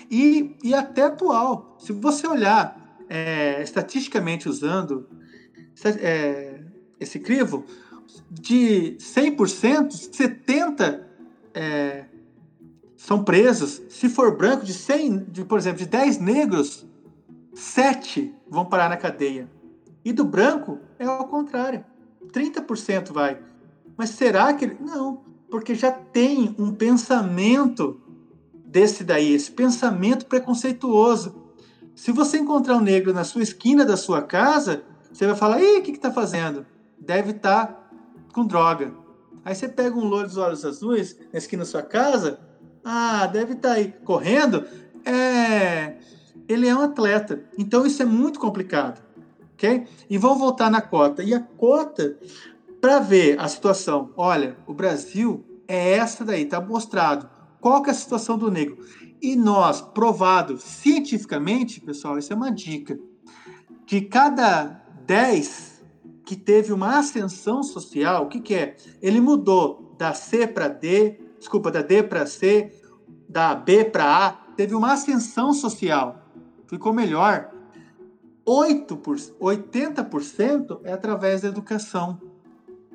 E, 0.09 0.55
e 0.63 0.73
até 0.73 1.03
atual. 1.03 1.75
Se 1.79 1.91
você 1.91 2.25
olhar 2.25 2.95
é, 3.09 3.61
estatisticamente 3.61 4.47
usando 4.47 5.07
é, 5.99 6.61
esse 6.99 7.19
crivo, 7.19 7.65
de 8.29 8.97
100%, 8.99 9.89
70%, 9.89 11.01
é, 11.53 12.05
são 12.95 13.23
presos. 13.23 13.81
Se 13.89 14.07
for 14.07 14.37
branco, 14.37 14.63
de 14.63 14.73
100, 14.73 15.25
de, 15.25 15.43
por 15.43 15.57
exemplo, 15.57 15.79
de 15.79 15.85
10 15.85 16.19
negros, 16.19 16.85
7 17.53 18.33
vão 18.49 18.65
parar 18.65 18.89
na 18.89 18.97
cadeia. 18.97 19.49
E 20.03 20.13
do 20.13 20.23
branco 20.23 20.79
é 20.97 21.05
ao 21.05 21.27
contrário. 21.27 21.83
30% 22.31 23.11
vai. 23.11 23.39
Mas 23.97 24.11
será 24.11 24.53
que 24.53 24.65
ele. 24.65 24.77
Não, 24.79 25.21
porque 25.49 25.75
já 25.75 25.91
tem 25.91 26.55
um 26.57 26.73
pensamento 26.73 27.99
desse 28.53 29.03
daí, 29.03 29.33
esse 29.33 29.51
pensamento 29.51 30.25
preconceituoso. 30.25 31.35
Se 31.93 32.11
você 32.11 32.37
encontrar 32.37 32.77
um 32.77 32.81
negro 32.81 33.13
na 33.13 33.23
sua 33.23 33.43
esquina 33.43 33.83
da 33.83 33.97
sua 33.97 34.21
casa, 34.21 34.83
você 35.11 35.25
vai 35.25 35.35
falar: 35.35 35.61
Ih, 35.61 35.79
o 35.79 35.83
que 35.83 35.91
está 35.91 36.11
fazendo? 36.11 36.65
Deve 36.97 37.31
estar 37.31 37.67
tá 37.67 37.80
com 38.31 38.45
droga. 38.45 38.93
Aí 39.43 39.55
você 39.55 39.67
pega 39.67 39.95
um 39.95 40.05
louro 40.05 40.27
dos 40.27 40.37
olhos 40.37 40.63
azuis 40.65 41.17
na 41.31 41.37
esquina 41.37 41.63
da 41.63 41.69
sua 41.69 41.81
casa, 41.81 42.39
ah, 42.83 43.27
deve 43.27 43.53
estar 43.53 43.69
tá 43.69 43.75
aí 43.75 43.93
correndo. 44.03 44.65
É, 45.05 45.97
ele 46.47 46.67
é 46.67 46.75
um 46.75 46.81
atleta. 46.81 47.43
Então 47.57 47.85
isso 47.85 48.01
é 48.01 48.05
muito 48.05 48.39
complicado, 48.39 49.01
ok? 49.53 49.87
E 50.09 50.17
vamos 50.17 50.39
voltar 50.39 50.69
na 50.69 50.81
cota. 50.81 51.23
E 51.23 51.33
a 51.33 51.39
cota 51.39 52.17
para 52.79 52.99
ver 52.99 53.39
a 53.39 53.47
situação. 53.47 54.11
Olha, 54.17 54.57
o 54.65 54.73
Brasil 54.73 55.45
é 55.67 55.93
essa 55.93 56.25
daí, 56.25 56.45
tá 56.45 56.59
mostrado. 56.59 57.29
Qual 57.59 57.81
que 57.83 57.89
é 57.89 57.93
a 57.93 57.95
situação 57.95 58.37
do 58.37 58.49
negro? 58.49 58.77
E 59.21 59.35
nós, 59.35 59.81
provado 59.81 60.57
cientificamente, 60.57 61.79
pessoal, 61.79 62.17
isso 62.17 62.33
é 62.33 62.35
uma 62.35 62.51
dica, 62.51 62.99
que 63.85 64.01
cada 64.01 64.83
10 65.05 65.70
que 66.31 66.35
teve 66.37 66.71
uma 66.71 66.97
ascensão 66.97 67.61
social, 67.61 68.23
o 68.23 68.29
que, 68.29 68.39
que 68.39 68.55
é? 68.55 68.77
Ele 69.01 69.19
mudou 69.19 69.93
da 69.97 70.13
C 70.13 70.47
para 70.47 70.69
D, 70.69 71.19
desculpa, 71.37 71.69
da 71.69 71.81
D 71.81 72.03
para 72.03 72.25
C, 72.25 72.71
da 73.27 73.53
B 73.53 73.83
para 73.83 74.27
A, 74.27 74.31
teve 74.55 74.73
uma 74.73 74.93
ascensão 74.93 75.51
social, 75.51 76.25
ficou 76.67 76.93
melhor. 76.93 77.51
8 78.45 78.95
por, 78.95 79.17
80% 79.17 80.79
é 80.85 80.93
através 80.93 81.41
da 81.41 81.49
educação. 81.49 82.21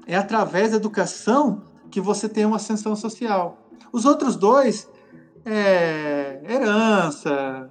É 0.07 0.17
através 0.17 0.71
da 0.71 0.79
educação 0.79 1.63
que 1.91 2.01
você 2.01 2.31
tem 2.31 2.47
uma 2.47 2.57
ascensão 2.57 2.97
social. 2.97 3.69
Os 3.93 4.07
outros 4.07 4.35
dois 4.35 4.89
é 5.45 6.41
herança, 6.49 7.69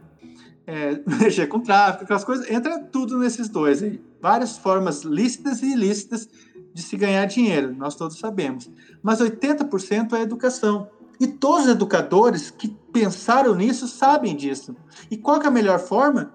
é, 0.68 1.02
mexer 1.20 1.48
com 1.48 1.60
tráfico, 1.60 2.04
aquelas 2.04 2.24
coisas, 2.24 2.50
entra 2.50 2.80
tudo 2.80 3.18
nesses 3.18 3.50
dois 3.50 3.82
aí. 3.84 4.02
Várias 4.22 4.58
formas 4.58 5.04
lícitas 5.04 5.62
e 5.62 5.74
ilícitas 5.74 6.28
de 6.74 6.82
se 6.82 6.98
ganhar 6.98 7.26
dinheiro, 7.26 7.74
nós 7.76 7.96
todos 7.96 8.20
sabemos. 8.20 8.70
Mas 9.02 9.20
80% 9.22 10.14
é 10.14 10.22
educação. 10.22 10.90
E 11.20 11.28
todos 11.28 11.66
os 11.66 11.72
educadores 11.72 12.52
que 12.52 12.68
pensaram 12.92 13.56
nisso 13.56 13.88
sabem 13.88 14.36
disso. 14.36 14.76
E 15.10 15.16
qual 15.16 15.42
é 15.42 15.48
a 15.48 15.52
melhor 15.52 15.80
forma? 15.80 16.34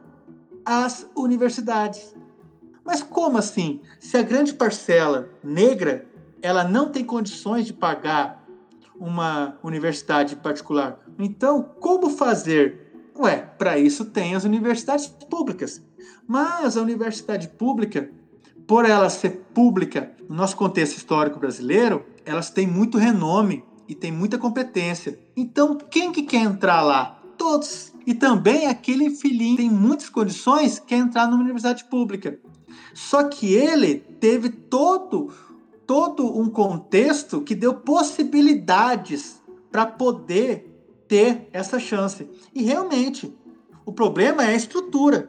As 0.64 1.06
universidades. 1.14 2.14
Mas 2.84 3.02
como 3.02 3.36
assim? 3.36 3.82
Se 3.98 4.16
a 4.16 4.22
grande 4.22 4.54
parcela 4.54 5.28
negra 5.44 6.06
ela 6.42 6.64
não 6.64 6.88
tem 6.88 7.04
condições 7.04 7.66
de 7.66 7.72
pagar 7.72 8.44
uma 8.98 9.58
universidade 9.62 10.36
particular, 10.36 10.98
então 11.18 11.62
como 11.62 12.10
fazer 12.10 12.89
Ué, 13.20 13.36
para 13.36 13.78
isso 13.78 14.06
tem 14.06 14.34
as 14.34 14.44
universidades 14.44 15.06
públicas. 15.06 15.82
Mas 16.26 16.76
a 16.76 16.80
universidade 16.80 17.48
pública, 17.48 18.10
por 18.66 18.88
ela 18.88 19.10
ser 19.10 19.46
pública 19.52 20.10
no 20.26 20.36
nosso 20.36 20.56
contexto 20.56 20.96
histórico 20.96 21.38
brasileiro, 21.38 22.06
elas 22.24 22.48
têm 22.48 22.66
muito 22.66 22.96
renome 22.96 23.62
e 23.86 23.94
têm 23.94 24.10
muita 24.10 24.38
competência. 24.38 25.18
Então, 25.36 25.76
quem 25.76 26.10
que 26.12 26.22
quer 26.22 26.42
entrar 26.42 26.80
lá? 26.80 27.20
Todos. 27.36 27.92
E 28.06 28.14
também 28.14 28.66
aquele 28.66 29.10
filhinho 29.10 29.58
tem 29.58 29.68
muitas 29.70 30.08
condições 30.08 30.78
quer 30.78 30.96
entrar 30.96 31.26
numa 31.26 31.42
universidade 31.42 31.84
pública. 31.84 32.38
Só 32.94 33.24
que 33.24 33.52
ele 33.52 33.96
teve 34.18 34.48
todo 34.48 35.30
todo 35.90 36.38
um 36.38 36.48
contexto 36.48 37.40
que 37.40 37.52
deu 37.52 37.74
possibilidades 37.74 39.42
para 39.72 39.84
poder 39.84 40.69
ter 41.10 41.48
essa 41.52 41.80
chance. 41.80 42.30
E 42.54 42.62
realmente, 42.62 43.36
o 43.84 43.92
problema 43.92 44.44
é 44.44 44.50
a 44.50 44.54
estrutura. 44.54 45.28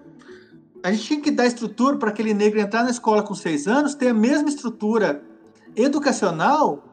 A 0.83 0.91
gente 0.91 1.03
tinha 1.03 1.19
que 1.19 1.31
dar 1.31 1.47
estrutura 1.47 1.97
para 1.97 2.11
aquele 2.11 2.35
negro 2.35 2.59
entrar 2.59 2.83
na 2.83 2.91
escola 2.91 3.23
com 3.23 3.33
seis 3.33 3.67
anos, 3.67 3.95
ter 3.95 4.09
a 4.09 4.13
mesma 4.13 4.47
estrutura 4.47 5.23
educacional 5.75 6.83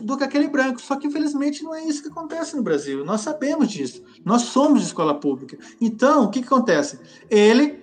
do 0.00 0.16
que 0.16 0.22
aquele 0.22 0.46
branco. 0.46 0.80
Só 0.80 0.94
que, 0.94 1.08
infelizmente, 1.08 1.64
não 1.64 1.74
é 1.74 1.82
isso 1.82 2.00
que 2.00 2.10
acontece 2.10 2.54
no 2.54 2.62
Brasil. 2.62 3.04
Nós 3.04 3.22
sabemos 3.22 3.68
disso. 3.68 4.04
Nós 4.24 4.42
somos 4.42 4.82
de 4.82 4.86
escola 4.86 5.18
pública. 5.18 5.58
Então, 5.80 6.22
o 6.22 6.30
que, 6.30 6.42
que 6.42 6.46
acontece? 6.46 7.00
Ele 7.28 7.81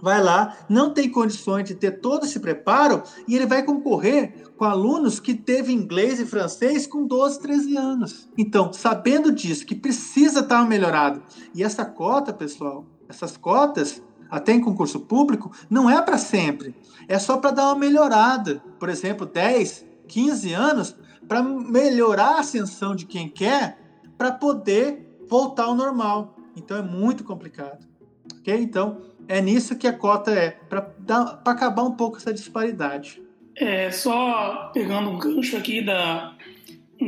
vai 0.00 0.22
lá, 0.22 0.56
não 0.68 0.92
tem 0.92 1.10
condições 1.10 1.64
de 1.64 1.74
ter 1.74 2.00
todo 2.00 2.24
esse 2.24 2.40
preparo 2.40 3.02
e 3.26 3.34
ele 3.34 3.46
vai 3.46 3.62
concorrer 3.62 4.48
com 4.56 4.64
alunos 4.64 5.20
que 5.20 5.34
teve 5.34 5.72
inglês 5.72 6.18
e 6.20 6.26
francês 6.26 6.86
com 6.86 7.06
12, 7.06 7.40
13 7.40 7.76
anos. 7.76 8.28
Então, 8.36 8.72
sabendo 8.72 9.32
disso, 9.32 9.64
que 9.64 9.74
precisa 9.74 10.40
estar 10.40 10.66
melhorado. 10.66 11.22
E 11.54 11.62
essa 11.62 11.84
cota, 11.84 12.32
pessoal, 12.32 12.84
essas 13.08 13.36
cotas, 13.36 14.02
até 14.30 14.52
em 14.52 14.60
concurso 14.60 15.00
público, 15.00 15.50
não 15.70 15.88
é 15.88 16.00
para 16.02 16.18
sempre. 16.18 16.74
É 17.06 17.18
só 17.18 17.38
para 17.38 17.52
dar 17.52 17.66
uma 17.68 17.76
melhorada. 17.76 18.62
Por 18.78 18.88
exemplo, 18.88 19.26
10, 19.26 19.84
15 20.06 20.52
anos, 20.52 20.96
para 21.26 21.42
melhorar 21.42 22.36
a 22.36 22.40
ascensão 22.40 22.94
de 22.94 23.06
quem 23.06 23.28
quer, 23.28 23.78
para 24.16 24.32
poder 24.32 25.18
voltar 25.28 25.64
ao 25.64 25.74
normal. 25.74 26.36
Então 26.56 26.76
é 26.76 26.82
muito 26.82 27.22
complicado. 27.22 27.86
Ok? 28.38 28.54
Então, 28.60 29.00
é 29.28 29.40
nisso 29.42 29.76
que 29.76 29.86
a 29.86 29.92
cota 29.92 30.32
é, 30.32 30.56
para 30.68 31.40
acabar 31.44 31.82
um 31.82 31.92
pouco 31.92 32.16
essa 32.16 32.32
disparidade. 32.32 33.22
É, 33.54 33.90
só 33.90 34.70
pegando 34.72 35.10
um 35.10 35.18
gancho 35.18 35.56
aqui 35.56 35.84
da, 35.84 36.34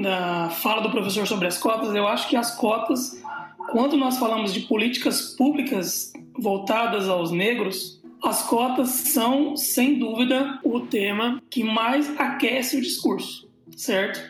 da 0.02 0.50
fala 0.50 0.82
do 0.82 0.90
professor 0.90 1.26
sobre 1.26 1.46
as 1.46 1.56
cotas, 1.56 1.94
eu 1.94 2.06
acho 2.06 2.28
que 2.28 2.36
as 2.36 2.54
cotas, 2.56 3.22
quando 3.70 3.96
nós 3.96 4.18
falamos 4.18 4.52
de 4.52 4.60
políticas 4.60 5.34
públicas 5.34 6.12
voltadas 6.38 7.08
aos 7.08 7.30
negros, 7.30 8.00
as 8.22 8.42
cotas 8.42 8.90
são, 8.90 9.56
sem 9.56 9.98
dúvida, 9.98 10.58
o 10.62 10.80
tema 10.80 11.42
que 11.48 11.64
mais 11.64 12.18
aquece 12.18 12.76
o 12.76 12.82
discurso, 12.82 13.48
certo? 13.74 14.20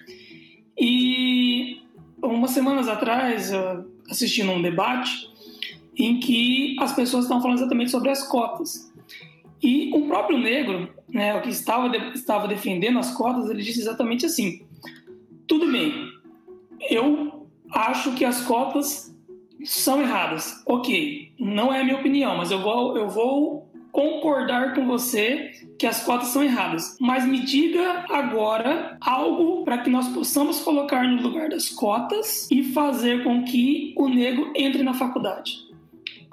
E 0.78 1.82
umas 2.22 2.52
semanas 2.52 2.86
atrás, 2.86 3.50
assistindo 4.08 4.52
um 4.52 4.62
debate 4.62 5.29
em 5.96 6.18
que 6.20 6.76
as 6.80 6.92
pessoas 6.92 7.24
estão 7.24 7.40
falando 7.40 7.58
exatamente 7.58 7.90
sobre 7.90 8.10
as 8.10 8.26
cotas. 8.26 8.90
E 9.62 9.90
o 9.94 10.06
próprio 10.06 10.38
negro, 10.38 10.88
né, 11.08 11.36
o 11.36 11.42
que 11.42 11.50
estava, 11.50 11.94
estava 12.14 12.48
defendendo 12.48 12.98
as 12.98 13.12
cotas, 13.12 13.50
ele 13.50 13.62
disse 13.62 13.80
exatamente 13.80 14.24
assim: 14.24 14.62
tudo 15.46 15.70
bem, 15.70 15.92
eu 16.88 17.46
acho 17.70 18.12
que 18.14 18.24
as 18.24 18.40
cotas 18.42 19.14
são 19.64 20.00
erradas. 20.00 20.62
Ok, 20.66 21.32
não 21.38 21.72
é 21.72 21.80
a 21.80 21.84
minha 21.84 21.98
opinião, 21.98 22.36
mas 22.36 22.50
eu 22.50 22.60
vou, 22.60 22.96
eu 22.96 23.08
vou 23.08 23.70
concordar 23.92 24.74
com 24.74 24.86
você 24.86 25.50
que 25.78 25.86
as 25.86 26.02
cotas 26.04 26.28
são 26.28 26.42
erradas. 26.42 26.96
Mas 27.00 27.26
me 27.26 27.40
diga 27.40 28.04
agora 28.08 28.96
algo 29.00 29.64
para 29.64 29.78
que 29.78 29.90
nós 29.90 30.08
possamos 30.08 30.60
colocar 30.60 31.06
no 31.06 31.20
lugar 31.20 31.48
das 31.48 31.68
cotas 31.68 32.48
e 32.50 32.62
fazer 32.62 33.24
com 33.24 33.44
que 33.44 33.94
o 33.96 34.08
negro 34.08 34.52
entre 34.54 34.82
na 34.82 34.94
faculdade. 34.94 35.69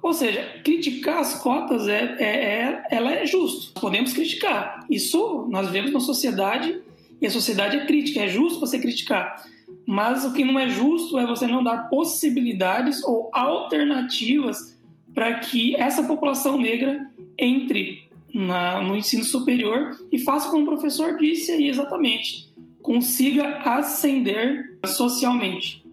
Ou 0.01 0.13
seja, 0.13 0.61
criticar 0.63 1.19
as 1.19 1.41
cotas 1.41 1.87
é, 1.87 2.15
é, 2.19 2.25
é, 2.25 2.87
ela 2.91 3.11
é 3.11 3.25
justo. 3.25 3.79
Podemos 3.79 4.13
criticar. 4.13 4.85
Isso 4.89 5.47
nós 5.49 5.69
vemos 5.69 5.91
na 5.91 5.99
sociedade 5.99 6.79
e 7.21 7.25
a 7.25 7.31
sociedade 7.31 7.77
é 7.77 7.85
crítica. 7.85 8.21
É 8.21 8.27
justo 8.27 8.59
você 8.59 8.79
criticar. 8.79 9.43
Mas 9.85 10.23
o 10.25 10.33
que 10.33 10.43
não 10.43 10.59
é 10.59 10.69
justo 10.69 11.17
é 11.17 11.25
você 11.25 11.47
não 11.47 11.63
dar 11.63 11.89
possibilidades 11.89 13.03
ou 13.03 13.29
alternativas 13.33 14.77
para 15.13 15.39
que 15.39 15.75
essa 15.75 16.03
população 16.03 16.57
negra 16.57 17.09
entre 17.37 18.07
na, 18.33 18.81
no 18.81 18.95
ensino 18.95 19.23
superior 19.23 19.97
e 20.11 20.19
faça 20.19 20.49
como 20.49 20.63
o 20.63 20.65
professor 20.67 21.17
disse 21.17 21.51
aí 21.51 21.69
exatamente, 21.69 22.53
consiga 22.81 23.57
ascender 23.59 24.77
socialmente. 24.85 25.83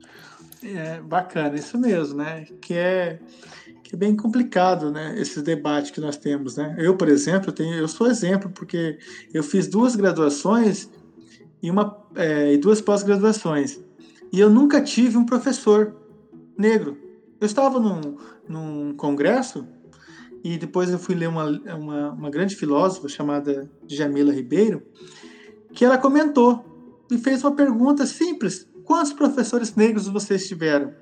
É 0.62 1.00
bacana, 1.00 1.56
isso 1.56 1.78
mesmo, 1.78 2.18
né? 2.18 2.46
Que 2.60 2.74
é 2.74 3.18
é 3.94 3.96
bem 3.96 4.14
complicado, 4.14 4.90
né? 4.90 5.14
Esse 5.18 5.40
debate 5.40 5.92
que 5.92 6.00
nós 6.00 6.16
temos, 6.16 6.56
né? 6.56 6.74
Eu, 6.78 6.96
por 6.96 7.08
exemplo, 7.08 7.52
tenho, 7.52 7.74
eu 7.74 7.88
sou 7.88 8.06
exemplo 8.06 8.50
porque 8.50 8.98
eu 9.32 9.42
fiz 9.42 9.66
duas 9.66 9.96
graduações 9.96 10.90
e 11.62 11.70
uma 11.70 12.04
é, 12.14 12.52
e 12.52 12.58
duas 12.58 12.80
pós-graduações 12.80 13.80
e 14.32 14.40
eu 14.40 14.50
nunca 14.50 14.82
tive 14.82 15.16
um 15.16 15.24
professor 15.24 15.94
negro. 16.58 16.98
Eu 17.40 17.46
estava 17.46 17.78
num, 17.78 18.16
num 18.48 18.94
congresso 18.94 19.66
e 20.42 20.58
depois 20.58 20.90
eu 20.90 20.98
fui 20.98 21.14
ler 21.14 21.28
uma, 21.28 21.44
uma, 21.76 22.10
uma 22.10 22.30
grande 22.30 22.56
filósofa 22.56 23.08
chamada 23.08 23.70
Jamila 23.86 24.32
Ribeiro 24.32 24.82
que 25.72 25.84
ela 25.84 25.98
comentou 25.98 26.64
e 27.10 27.18
fez 27.18 27.42
uma 27.42 27.52
pergunta 27.52 28.06
simples 28.06 28.68
quantos 28.84 29.12
professores 29.12 29.74
negros 29.74 30.08
vocês 30.08 30.46
tiveram? 30.46 30.92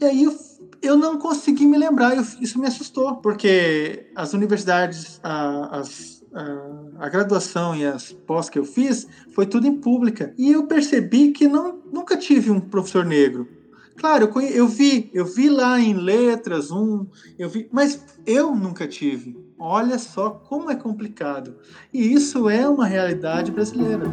E 0.00 0.04
aí 0.04 0.24
eu, 0.24 0.34
eu 0.82 0.96
não 0.96 1.18
consegui 1.18 1.66
me 1.66 1.78
lembrar, 1.78 2.16
isso 2.40 2.58
me 2.58 2.66
assustou, 2.66 3.16
porque 3.16 4.10
as 4.14 4.34
universidades, 4.34 5.18
a, 5.22 5.78
as, 5.78 6.22
a, 6.34 7.04
a, 7.06 7.08
graduação 7.08 7.74
e 7.74 7.84
as 7.84 8.12
pós 8.12 8.50
que 8.50 8.58
eu 8.58 8.64
fiz 8.64 9.06
foi 9.34 9.46
tudo 9.46 9.66
em 9.66 9.76
pública. 9.76 10.34
E 10.36 10.52
eu 10.52 10.66
percebi 10.66 11.32
que 11.32 11.48
não, 11.48 11.80
nunca 11.92 12.16
tive 12.16 12.50
um 12.50 12.60
professor 12.60 13.04
negro. 13.04 13.48
Claro, 13.96 14.30
eu, 14.34 14.40
eu 14.42 14.68
vi, 14.68 15.10
eu 15.14 15.24
vi 15.24 15.48
lá 15.48 15.78
em 15.80 15.94
letras 15.94 16.70
um, 16.70 17.06
eu 17.38 17.48
vi, 17.48 17.68
mas 17.72 18.04
eu 18.26 18.54
nunca 18.54 18.86
tive. 18.86 19.36
Olha 19.58 19.98
só 19.98 20.30
como 20.30 20.70
é 20.70 20.74
complicado. 20.74 21.56
E 21.92 22.12
isso 22.12 22.50
é 22.50 22.68
uma 22.68 22.86
realidade 22.86 23.52
brasileira. 23.52 24.04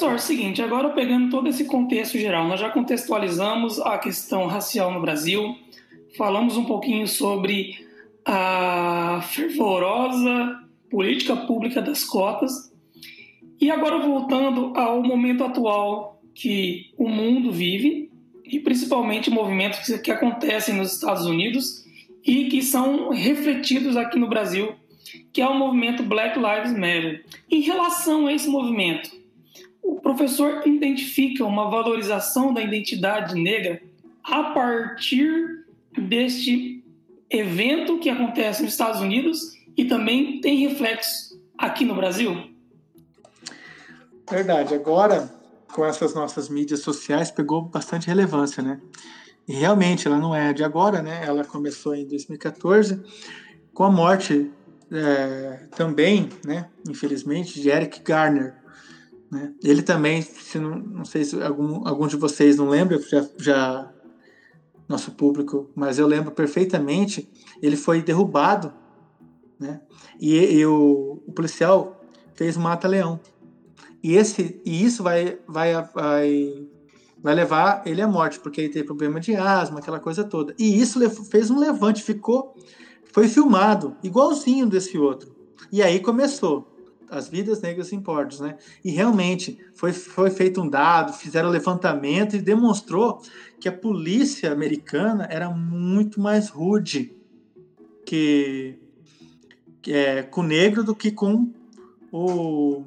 Professor, 0.00 0.12
é 0.12 0.14
o 0.14 0.18
seguinte, 0.18 0.62
agora 0.62 0.88
pegando 0.90 1.28
todo 1.28 1.46
esse 1.46 1.66
contexto 1.66 2.16
geral, 2.16 2.48
nós 2.48 2.58
já 2.58 2.70
contextualizamos 2.70 3.78
a 3.80 3.98
questão 3.98 4.46
racial 4.46 4.90
no 4.90 4.98
Brasil, 4.98 5.54
falamos 6.16 6.56
um 6.56 6.64
pouquinho 6.64 7.06
sobre 7.06 7.86
a 8.24 9.20
fervorosa 9.28 10.58
política 10.88 11.36
pública 11.36 11.82
das 11.82 12.02
cotas 12.02 12.72
e 13.60 13.70
agora 13.70 13.98
voltando 13.98 14.72
ao 14.74 15.02
momento 15.02 15.44
atual 15.44 16.22
que 16.34 16.90
o 16.96 17.06
mundo 17.06 17.52
vive 17.52 18.10
e 18.46 18.58
principalmente 18.58 19.28
movimentos 19.28 19.80
que, 19.80 19.98
que 19.98 20.10
acontecem 20.10 20.76
nos 20.76 20.94
Estados 20.94 21.26
Unidos 21.26 21.84
e 22.24 22.46
que 22.46 22.62
são 22.62 23.10
refletidos 23.10 23.98
aqui 23.98 24.18
no 24.18 24.28
Brasil, 24.28 24.72
que 25.30 25.42
é 25.42 25.46
o 25.46 25.58
movimento 25.58 26.02
Black 26.02 26.38
Lives 26.38 26.72
Matter. 26.72 27.22
Em 27.50 27.60
relação 27.60 28.28
a 28.28 28.32
esse 28.32 28.48
movimento, 28.48 29.19
o 29.90 30.00
professor 30.00 30.62
identifica 30.66 31.44
uma 31.44 31.68
valorização 31.68 32.54
da 32.54 32.62
identidade 32.62 33.34
negra 33.34 33.82
a 34.22 34.44
partir 34.44 35.66
deste 35.98 36.84
evento 37.28 37.98
que 37.98 38.08
acontece 38.08 38.62
nos 38.62 38.70
Estados 38.70 39.00
Unidos 39.00 39.58
e 39.76 39.84
também 39.84 40.40
tem 40.40 40.58
reflexo 40.58 41.42
aqui 41.58 41.84
no 41.84 41.96
Brasil? 41.96 42.50
Verdade. 44.30 44.74
Agora, 44.74 45.28
com 45.72 45.84
essas 45.84 46.14
nossas 46.14 46.48
mídias 46.48 46.80
sociais, 46.80 47.32
pegou 47.32 47.62
bastante 47.62 48.06
relevância, 48.06 48.62
né? 48.62 48.80
E 49.48 49.54
realmente, 49.54 50.06
ela 50.06 50.18
não 50.18 50.32
é 50.32 50.52
de 50.52 50.62
agora, 50.62 51.02
né? 51.02 51.24
Ela 51.24 51.44
começou 51.44 51.96
em 51.96 52.06
2014 52.06 53.02
com 53.74 53.82
a 53.82 53.90
morte 53.90 54.48
é, 54.92 55.66
também, 55.74 56.28
né? 56.44 56.68
Infelizmente, 56.88 57.60
de 57.60 57.68
Eric 57.68 58.00
Garner. 58.02 58.59
Né? 59.30 59.54
Ele 59.62 59.82
também, 59.82 60.22
se 60.22 60.58
não, 60.58 60.76
não 60.76 61.04
sei 61.04 61.24
se 61.24 61.40
algum, 61.40 61.86
algum 61.86 62.06
de 62.06 62.16
vocês 62.16 62.56
não 62.56 62.68
lembra, 62.68 63.00
já, 63.00 63.28
já 63.38 63.92
nosso 64.88 65.12
público, 65.12 65.70
mas 65.74 65.98
eu 65.98 66.06
lembro 66.06 66.32
perfeitamente, 66.32 67.30
ele 67.62 67.76
foi 67.76 68.02
derrubado, 68.02 68.72
né? 69.58 69.80
E, 70.18 70.36
e 70.36 70.66
o, 70.66 71.22
o 71.26 71.32
policial 71.32 72.00
fez 72.34 72.56
mata-leão. 72.56 73.20
E, 74.02 74.16
esse, 74.16 74.60
e 74.64 74.84
isso 74.84 75.02
vai, 75.02 75.38
vai, 75.46 75.74
vai, 75.94 76.66
vai 77.22 77.34
levar 77.34 77.82
ele 77.86 78.02
à 78.02 78.08
morte, 78.08 78.40
porque 78.40 78.62
ele 78.62 78.70
teve 78.70 78.86
problema 78.86 79.20
de 79.20 79.36
asma, 79.36 79.78
aquela 79.78 80.00
coisa 80.00 80.24
toda. 80.24 80.54
E 80.58 80.80
isso 80.80 80.98
fez 81.26 81.50
um 81.50 81.58
levante, 81.58 82.02
ficou, 82.02 82.56
foi 83.12 83.28
filmado, 83.28 83.96
igualzinho 84.02 84.66
desse 84.66 84.98
outro. 84.98 85.36
E 85.70 85.82
aí 85.82 86.00
começou 86.00 86.69
as 87.10 87.28
vidas 87.28 87.60
negras 87.60 87.92
importam, 87.92 88.46
né? 88.46 88.56
E 88.84 88.90
realmente 88.90 89.58
foi, 89.74 89.92
foi 89.92 90.30
feito 90.30 90.62
um 90.62 90.68
dado, 90.68 91.12
fizeram 91.12 91.50
levantamento 91.50 92.36
e 92.36 92.40
demonstrou 92.40 93.20
que 93.58 93.68
a 93.68 93.72
polícia 93.72 94.52
americana 94.52 95.26
era 95.28 95.50
muito 95.50 96.20
mais 96.20 96.48
rude 96.48 97.12
que, 98.06 98.78
que 99.82 99.92
é, 99.92 100.22
com 100.22 100.40
o 100.42 100.44
negro 100.44 100.84
do 100.84 100.94
que 100.94 101.10
com 101.10 101.50
o, 102.12 102.84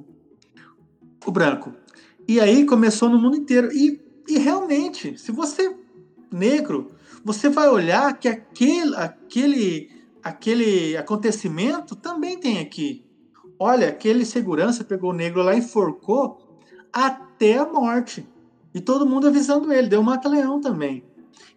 o 1.25 1.31
branco. 1.31 1.73
E 2.27 2.39
aí 2.39 2.65
começou 2.65 3.09
no 3.09 3.19
mundo 3.19 3.35
inteiro. 3.35 3.71
E, 3.73 4.01
e 4.27 4.39
realmente, 4.39 5.17
se 5.17 5.31
você 5.31 5.75
negro, 6.31 6.91
você 7.23 7.49
vai 7.49 7.69
olhar 7.69 8.17
que 8.17 8.27
aquele, 8.27 8.95
aquele, 8.95 9.91
aquele 10.23 10.97
acontecimento 10.97 11.95
também 11.95 12.39
tem 12.39 12.59
aqui. 12.59 13.03
Olha, 13.59 13.89
aquele 13.89 14.25
segurança 14.25 14.83
pegou 14.83 15.11
o 15.11 15.15
negro 15.15 15.41
lá 15.41 15.53
e 15.55 15.59
enforcou 15.59 16.59
até 16.91 17.57
a 17.57 17.65
morte. 17.65 18.27
E 18.73 18.81
todo 18.81 19.05
mundo 19.05 19.27
avisando 19.27 19.71
ele, 19.71 19.87
deu 19.87 20.01
mata-leão 20.01 20.59
também. 20.59 21.03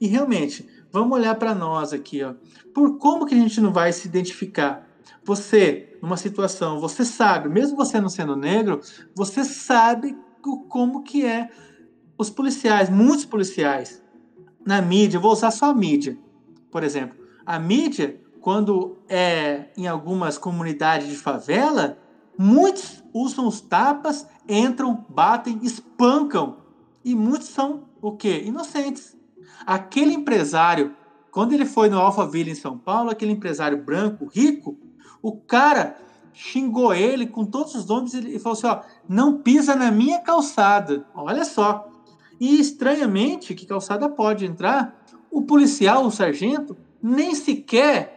E 0.00 0.06
realmente, 0.06 0.68
vamos 0.92 1.16
olhar 1.16 1.34
para 1.34 1.54
nós 1.54 1.92
aqui, 1.92 2.22
ó. 2.22 2.34
Por 2.74 2.98
como 2.98 3.26
que 3.26 3.34
a 3.34 3.38
gente 3.38 3.60
não 3.60 3.72
vai 3.72 3.92
se 3.92 4.06
identificar? 4.06 4.86
Você, 5.24 5.98
numa 6.02 6.16
situação, 6.16 6.78
você 6.78 7.04
sabe, 7.04 7.48
mesmo 7.48 7.76
você 7.76 8.00
não 8.00 8.08
sendo 8.08 8.36
negro, 8.36 8.80
você 9.14 9.44
sabe 9.44 10.16
como 10.68 11.02
que 11.02 11.24
é 11.24 11.50
os 12.18 12.30
policiais, 12.30 12.88
muitos 12.88 13.24
policiais 13.24 14.02
na 14.64 14.80
mídia, 14.80 15.20
vou 15.20 15.32
usar 15.32 15.50
só 15.50 15.70
a 15.70 15.74
mídia, 15.74 16.18
por 16.70 16.82
exemplo. 16.82 17.16
A 17.44 17.58
mídia, 17.58 18.20
quando 18.46 18.98
é 19.08 19.70
em 19.76 19.88
algumas 19.88 20.38
comunidades 20.38 21.08
de 21.08 21.16
favela, 21.16 21.98
muitos 22.38 23.02
usam 23.12 23.48
os 23.48 23.60
tapas, 23.60 24.24
entram, 24.48 25.04
batem, 25.08 25.58
espancam. 25.64 26.58
E 27.04 27.12
muitos 27.16 27.48
são 27.48 27.88
o 28.00 28.12
quê? 28.12 28.44
Inocentes. 28.46 29.16
Aquele 29.66 30.14
empresário, 30.14 30.94
quando 31.32 31.54
ele 31.54 31.66
foi 31.66 31.88
no 31.88 31.98
Alphaville 31.98 32.52
em 32.52 32.54
São 32.54 32.78
Paulo, 32.78 33.10
aquele 33.10 33.32
empresário 33.32 33.82
branco, 33.82 34.30
rico, 34.32 34.78
o 35.20 35.32
cara 35.32 35.96
xingou 36.32 36.94
ele 36.94 37.26
com 37.26 37.44
todos 37.44 37.74
os 37.74 37.84
nomes 37.84 38.14
e 38.14 38.38
falou 38.38 38.56
assim: 38.56 38.68
ó, 38.68 38.80
não 39.08 39.38
pisa 39.38 39.74
na 39.74 39.90
minha 39.90 40.20
calçada. 40.20 41.04
Olha 41.12 41.44
só. 41.44 41.88
E 42.38 42.60
estranhamente, 42.60 43.56
que 43.56 43.66
calçada 43.66 44.08
pode 44.08 44.46
entrar, 44.46 45.04
o 45.32 45.42
policial, 45.42 46.06
o 46.06 46.12
sargento, 46.12 46.76
nem 47.02 47.34
sequer 47.34 48.15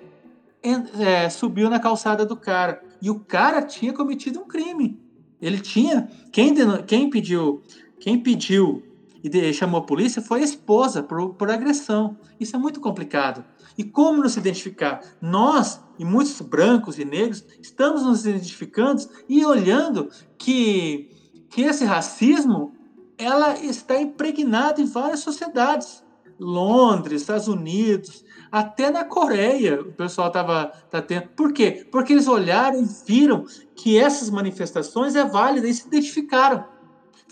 é, 0.63 1.29
subiu 1.29 1.69
na 1.69 1.79
calçada 1.79 2.25
do 2.25 2.35
cara. 2.35 2.83
E 3.01 3.09
o 3.09 3.19
cara 3.19 3.61
tinha 3.61 3.93
cometido 3.93 4.39
um 4.39 4.47
crime. 4.47 4.99
Ele 5.41 5.59
tinha. 5.59 6.09
Quem, 6.31 6.53
quem 6.85 7.09
pediu. 7.09 7.61
Quem 7.99 8.19
pediu 8.19 8.83
e 9.23 9.53
chamou 9.53 9.81
a 9.81 9.85
polícia 9.85 10.21
foi 10.21 10.41
a 10.41 10.45
esposa 10.45 11.03
por, 11.03 11.33
por 11.33 11.51
agressão. 11.51 12.17
Isso 12.39 12.55
é 12.55 12.59
muito 12.59 12.79
complicado. 12.79 13.43
E 13.77 13.83
como 13.83 14.21
nos 14.21 14.37
identificar? 14.37 15.01
Nós, 15.21 15.81
e 15.97 16.05
muitos 16.05 16.39
brancos 16.41 16.97
e 16.97 17.05
negros, 17.05 17.45
estamos 17.61 18.03
nos 18.03 18.25
identificando 18.25 19.01
e 19.27 19.45
olhando 19.45 20.09
que, 20.37 21.11
que 21.49 21.61
esse 21.61 21.83
racismo 21.85 22.73
ela 23.17 23.57
está 23.59 23.99
impregnado 23.99 24.81
em 24.81 24.85
várias 24.85 25.19
sociedades. 25.19 26.03
Londres, 26.39 27.21
Estados 27.21 27.49
Unidos, 27.49 28.23
até 28.51 28.89
na 28.89 29.03
Coreia 29.03 29.81
o 29.81 29.91
pessoal 29.93 30.27
estava 30.27 30.67
tá 30.89 31.01
tendo. 31.01 31.29
Por 31.29 31.53
quê? 31.53 31.88
Porque 31.91 32.13
eles 32.13 32.27
olharam 32.27 32.81
e 32.81 32.88
viram 33.05 33.45
que 33.75 33.97
essas 33.97 34.29
manifestações 34.29 35.15
é 35.15 35.23
válida 35.23 35.67
e 35.67 35.73
se 35.73 35.88
identificaram. 35.88 36.65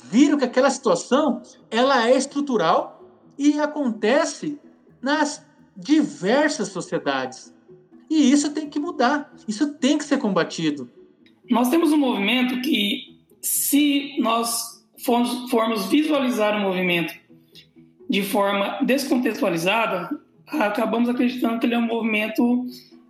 Viram 0.03 0.37
que 0.37 0.45
aquela 0.45 0.69
situação 0.69 1.41
ela 1.71 2.07
é 2.07 2.15
estrutural 2.15 3.03
e 3.37 3.59
acontece 3.59 4.59
nas 5.01 5.45
diversas 5.75 6.69
sociedades. 6.69 7.53
E 8.09 8.31
isso 8.31 8.51
tem 8.53 8.69
que 8.69 8.79
mudar, 8.79 9.33
isso 9.47 9.73
tem 9.75 9.97
que 9.97 10.03
ser 10.03 10.17
combatido. 10.17 10.89
Nós 11.49 11.69
temos 11.69 11.91
um 11.91 11.97
movimento 11.97 12.61
que, 12.61 13.17
se 13.41 14.17
nós 14.19 14.85
formos, 15.03 15.49
formos 15.49 15.85
visualizar 15.87 16.57
o 16.57 16.61
movimento 16.61 17.13
de 18.09 18.23
forma 18.23 18.79
descontextualizada, 18.83 20.09
acabamos 20.47 21.09
acreditando 21.09 21.59
que 21.59 21.65
ele 21.65 21.75
é 21.75 21.77
um 21.77 21.87
movimento 21.87 22.65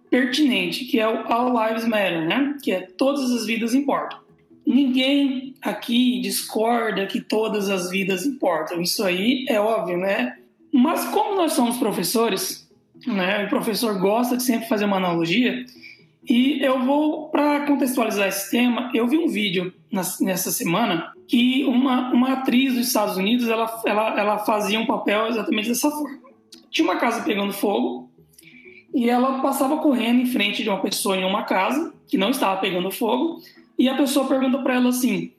pertinente, 0.09 0.85
que 0.85 0.99
é 0.99 1.07
o 1.07 1.31
All 1.31 1.53
Lives 1.67 1.85
Matter, 1.85 2.27
né? 2.27 2.55
que 2.61 2.71
é 2.71 2.81
todas 2.81 3.31
as 3.31 3.45
vidas 3.45 3.73
importam. 3.73 4.19
Ninguém 4.65 5.53
aqui 5.61 6.19
discorda 6.19 7.05
que 7.05 7.21
todas 7.21 7.69
as 7.69 7.89
vidas 7.89 8.25
importam, 8.25 8.81
isso 8.81 9.03
aí 9.03 9.45
é 9.47 9.59
óbvio, 9.61 9.97
né? 9.97 10.37
Mas 10.73 11.05
como 11.05 11.35
nós 11.35 11.53
somos 11.53 11.77
professores, 11.77 12.69
né, 13.05 13.45
o 13.45 13.49
professor 13.49 13.97
gosta 13.97 14.35
de 14.35 14.43
sempre 14.43 14.67
fazer 14.67 14.83
uma 14.83 14.97
analogia, 14.97 15.65
e 16.29 16.61
eu 16.61 16.83
vou, 16.83 17.29
para 17.29 17.65
contextualizar 17.65 18.27
esse 18.27 18.51
tema, 18.51 18.91
eu 18.93 19.07
vi 19.07 19.17
um 19.17 19.29
vídeo 19.29 19.73
nessa 20.19 20.51
semana 20.51 21.13
que 21.25 21.63
uma, 21.63 22.11
uma 22.11 22.33
atriz 22.33 22.73
dos 22.73 22.87
Estados 22.87 23.15
Unidos 23.15 23.47
ela, 23.47 23.81
ela, 23.85 24.19
ela 24.19 24.37
fazia 24.39 24.77
um 24.77 24.85
papel 24.85 25.27
exatamente 25.27 25.69
dessa 25.69 25.89
forma. 25.89 26.26
Tinha 26.69 26.87
uma 26.87 26.97
casa 26.97 27.23
pegando 27.23 27.53
fogo 27.53 28.09
e 28.93 29.09
ela 29.09 29.41
passava 29.41 29.77
correndo 29.77 30.21
em 30.21 30.25
frente 30.25 30.63
de 30.63 30.69
uma 30.69 30.81
pessoa 30.81 31.15
em 31.15 31.23
uma 31.23 31.43
casa 31.43 31.93
que 32.07 32.17
não 32.17 32.29
estava 32.29 32.59
pegando 32.59 32.89
fogo, 32.89 33.41
e 33.77 33.87
a 33.87 33.95
pessoa 33.95 34.27
pergunta 34.27 34.57
para 34.59 34.75
ela 34.75 34.89
assim: 34.89 35.31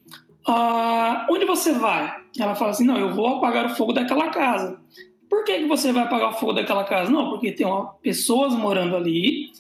ah, 0.46 1.26
onde 1.30 1.44
você 1.44 1.72
vai? 1.72 2.14
Ela 2.38 2.54
fala 2.54 2.70
assim: 2.70 2.84
não, 2.84 2.96
eu 2.96 3.14
vou 3.14 3.26
apagar 3.26 3.66
o 3.66 3.74
fogo 3.74 3.92
daquela 3.92 4.28
casa. 4.28 4.80
Por 5.28 5.44
que, 5.44 5.58
que 5.58 5.66
você 5.66 5.92
vai 5.92 6.04
apagar 6.04 6.30
o 6.30 6.34
fogo 6.34 6.52
daquela 6.52 6.84
casa? 6.84 7.10
Não, 7.10 7.30
porque 7.30 7.52
tem 7.52 7.66
uma, 7.66 7.86
pessoas 8.02 8.54
morando 8.54 8.96
ali 8.96 9.50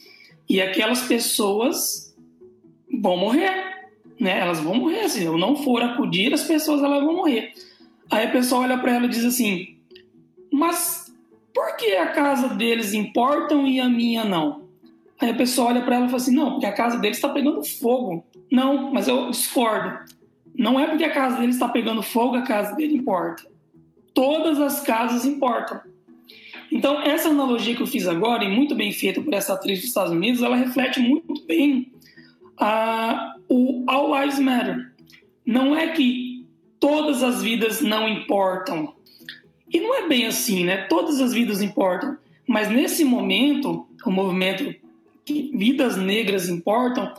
e 0.48 0.60
aquelas 0.62 1.02
pessoas 1.02 2.16
vão 2.90 3.16
morrer. 3.16 3.68
Né? 4.18 4.40
Elas 4.40 4.60
vão 4.60 4.74
morrer. 4.74 5.08
Se 5.08 5.24
eu 5.24 5.36
não 5.36 5.56
for 5.56 5.82
acudir, 5.82 6.32
as 6.32 6.42
pessoas 6.42 6.82
elas 6.82 7.02
vão 7.04 7.16
morrer. 7.16 7.52
Aí 8.10 8.26
a 8.26 8.30
pessoa 8.30 8.62
olha 8.62 8.78
para 8.78 8.94
ela 8.94 9.06
e 9.06 9.10
diz 9.10 9.24
assim: 9.24 9.76
Mas 10.50 11.07
por 11.58 11.76
que 11.76 11.96
a 11.96 12.12
casa 12.12 12.50
deles 12.50 12.94
importam 12.94 13.66
e 13.66 13.80
a 13.80 13.88
minha 13.88 14.24
não? 14.24 14.68
Aí 15.20 15.30
a 15.30 15.34
pessoa 15.34 15.70
olha 15.70 15.82
para 15.82 15.96
ela 15.96 16.06
e 16.06 16.08
fala 16.08 16.22
assim: 16.22 16.34
Não, 16.34 16.52
porque 16.52 16.66
a 16.66 16.72
casa 16.72 16.98
deles 16.98 17.16
está 17.16 17.28
pegando 17.28 17.64
fogo. 17.64 18.24
Não, 18.50 18.92
mas 18.92 19.08
eu 19.08 19.28
discordo. 19.28 19.98
Não 20.56 20.78
é 20.78 20.86
porque 20.86 21.02
a 21.02 21.12
casa 21.12 21.36
dele 21.38 21.50
está 21.50 21.66
pegando 21.66 22.00
fogo, 22.00 22.36
a 22.36 22.42
casa 22.42 22.76
dele 22.76 22.94
importa. 22.94 23.44
Todas 24.14 24.60
as 24.60 24.80
casas 24.82 25.24
importam. 25.24 25.80
Então, 26.70 27.02
essa 27.02 27.30
analogia 27.30 27.74
que 27.74 27.82
eu 27.82 27.86
fiz 27.88 28.06
agora, 28.06 28.44
e 28.44 28.48
muito 28.48 28.76
bem 28.76 28.92
feita 28.92 29.20
por 29.20 29.34
essa 29.34 29.54
atriz 29.54 29.80
dos 29.80 29.88
Estados 29.88 30.12
Unidos, 30.12 30.42
ela 30.42 30.54
reflete 30.54 31.00
muito 31.00 31.44
bem 31.44 31.90
uh, 32.60 33.40
o 33.48 33.84
All 33.88 34.16
Lives 34.20 34.38
Matter. 34.38 34.92
Não 35.44 35.76
é 35.76 35.88
que 35.88 36.46
todas 36.78 37.24
as 37.24 37.42
vidas 37.42 37.80
não 37.80 38.08
importam. 38.08 38.94
E 39.70 39.80
não 39.80 39.94
é 39.94 40.08
bem 40.08 40.26
assim, 40.26 40.64
né? 40.64 40.86
Todas 40.88 41.20
as 41.20 41.32
vidas 41.32 41.60
importam. 41.62 42.16
Mas 42.46 42.70
nesse 42.70 43.04
momento, 43.04 43.86
o 44.04 44.10
movimento 44.10 44.74
que 45.24 45.50
vidas 45.54 45.96
negras 45.96 46.48
importam 46.48 47.12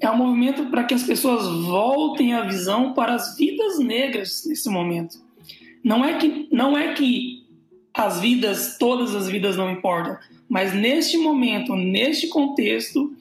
é 0.00 0.10
um 0.10 0.16
movimento 0.16 0.66
para 0.66 0.82
que 0.82 0.94
as 0.94 1.04
pessoas 1.04 1.46
voltem 1.64 2.34
a 2.34 2.42
visão 2.42 2.92
para 2.92 3.14
as 3.14 3.36
vidas 3.36 3.78
negras 3.78 4.44
nesse 4.46 4.68
momento. 4.68 5.18
Não 5.84 6.04
é 6.04 6.18
que 6.18 6.48
não 6.50 6.76
é 6.76 6.92
que 6.94 7.46
as 7.94 8.20
vidas, 8.20 8.76
todas 8.78 9.14
as 9.14 9.28
vidas 9.28 9.56
não 9.56 9.70
importam, 9.70 10.18
mas 10.48 10.74
neste 10.74 11.16
momento, 11.18 11.76
neste 11.76 12.26
contexto 12.28 13.14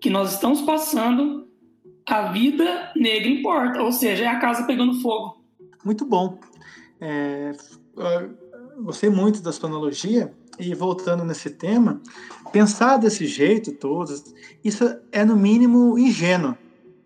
que 0.00 0.10
nós 0.10 0.34
estamos 0.34 0.62
passando, 0.62 1.46
a 2.04 2.32
vida 2.32 2.90
negra 2.96 3.28
importa, 3.28 3.82
ou 3.82 3.92
seja, 3.92 4.24
é 4.24 4.26
a 4.26 4.38
casa 4.38 4.64
pegando 4.64 5.00
fogo. 5.00 5.40
Muito 5.84 6.04
bom. 6.04 6.38
É, 7.00 7.52
gostei 8.82 9.10
muito 9.10 9.40
da 9.40 9.52
sua 9.52 9.68
analogia 9.68 10.32
e 10.58 10.74
voltando 10.74 11.24
nesse 11.24 11.50
tema, 11.50 12.00
pensar 12.52 12.96
desse 12.96 13.26
jeito 13.26 13.72
todos, 13.72 14.24
isso 14.64 14.84
é 15.12 15.24
no 15.24 15.36
mínimo 15.36 15.98
ingênuo. 15.98 16.56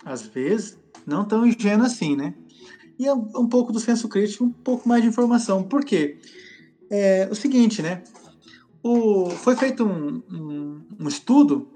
Às 0.05 0.23
vezes, 0.23 0.79
não 1.07 1.25
tão 1.25 1.47
ingênuo 1.47 1.87
assim, 1.87 2.17
né? 2.17 2.35
E 2.99 3.07
é 3.07 3.13
um 3.13 3.49
pouco 3.49 3.73
do 3.73 3.81
senso 3.81 4.09
crítico, 4.09 4.45
um 4.45 4.51
pouco 4.51 4.89
mais 4.89 5.03
de 5.03 5.09
informação. 5.09 5.63
Por 5.63 5.85
quê? 5.85 6.19
É 6.91 7.29
o 7.31 7.35
seguinte, 7.35 7.83
né? 7.83 8.03
O, 8.83 9.31
foi 9.31 9.57
feito 9.57 9.85
um, 9.85 10.23
um, 10.31 10.81
um 11.01 11.09
estudo, 11.09 11.69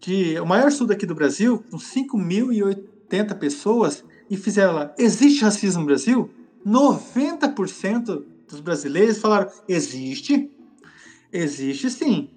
de, 0.00 0.38
o 0.40 0.46
maior 0.46 0.68
estudo 0.68 0.92
aqui 0.92 1.06
do 1.06 1.14
Brasil, 1.14 1.64
com 1.70 1.76
5.080 1.76 3.38
pessoas, 3.38 4.04
e 4.28 4.36
fizeram 4.36 4.74
lá, 4.74 4.94
existe 4.98 5.42
racismo 5.42 5.80
no 5.80 5.86
Brasil? 5.86 6.30
90% 6.66 8.24
dos 8.52 8.60
brasileiros 8.60 9.18
falaram, 9.18 9.50
existe, 9.66 10.50
existe 11.32 11.90
sim. 11.90 12.30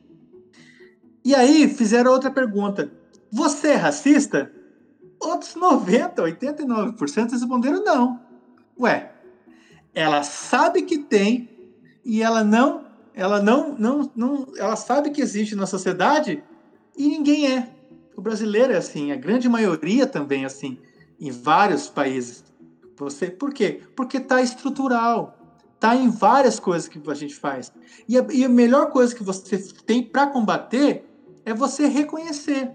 E 1.23 1.35
aí 1.35 1.67
fizeram 1.67 2.11
outra 2.11 2.31
pergunta: 2.31 2.91
Você 3.31 3.69
é 3.69 3.75
racista? 3.75 4.51
Outros 5.19 5.55
90, 5.55 6.21
89% 6.21 7.31
responderam 7.31 7.83
não. 7.83 8.19
Ué, 8.79 9.11
ela 9.93 10.23
sabe 10.23 10.83
que 10.83 10.97
tem 10.97 11.49
e 12.03 12.21
ela 12.21 12.43
não, 12.43 12.85
ela 13.13 13.41
não, 13.41 13.75
não, 13.77 14.11
não, 14.15 14.47
ela 14.57 14.75
sabe 14.75 15.09
que 15.09 15.21
existe 15.21 15.55
na 15.55 15.65
sociedade 15.65 16.43
e 16.97 17.07
ninguém 17.07 17.51
é. 17.51 17.71
O 18.15 18.21
brasileiro 18.21 18.71
é 18.71 18.77
assim, 18.77 19.11
a 19.11 19.15
grande 19.15 19.49
maioria 19.49 20.05
também 20.05 20.43
é 20.43 20.45
assim, 20.45 20.77
em 21.19 21.31
vários 21.31 21.89
países. 21.89 22.45
Você, 22.97 23.29
por 23.29 23.53
quê? 23.53 23.81
Porque 23.95 24.17
está 24.17 24.41
estrutural, 24.41 25.34
está 25.75 25.95
em 25.95 26.09
várias 26.09 26.59
coisas 26.59 26.87
que 26.87 26.99
a 27.05 27.13
gente 27.13 27.35
faz. 27.35 27.71
E 28.07 28.17
a, 28.17 28.25
e 28.31 28.43
a 28.43 28.49
melhor 28.49 28.91
coisa 28.91 29.13
que 29.13 29.23
você 29.23 29.57
tem 29.85 30.01
para 30.01 30.27
combater 30.27 31.05
é 31.45 31.53
você 31.53 31.87
reconhecer. 31.87 32.71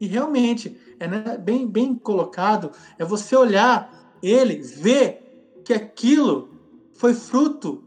E 0.00 0.06
realmente, 0.06 0.76
é 0.98 1.06
né, 1.06 1.36
bem, 1.38 1.66
bem 1.66 1.94
colocado, 1.94 2.70
é 2.98 3.04
você 3.04 3.36
olhar 3.36 4.16
ele, 4.22 4.56
ver 4.56 5.60
que 5.64 5.72
aquilo 5.72 6.50
foi 6.94 7.14
fruto 7.14 7.84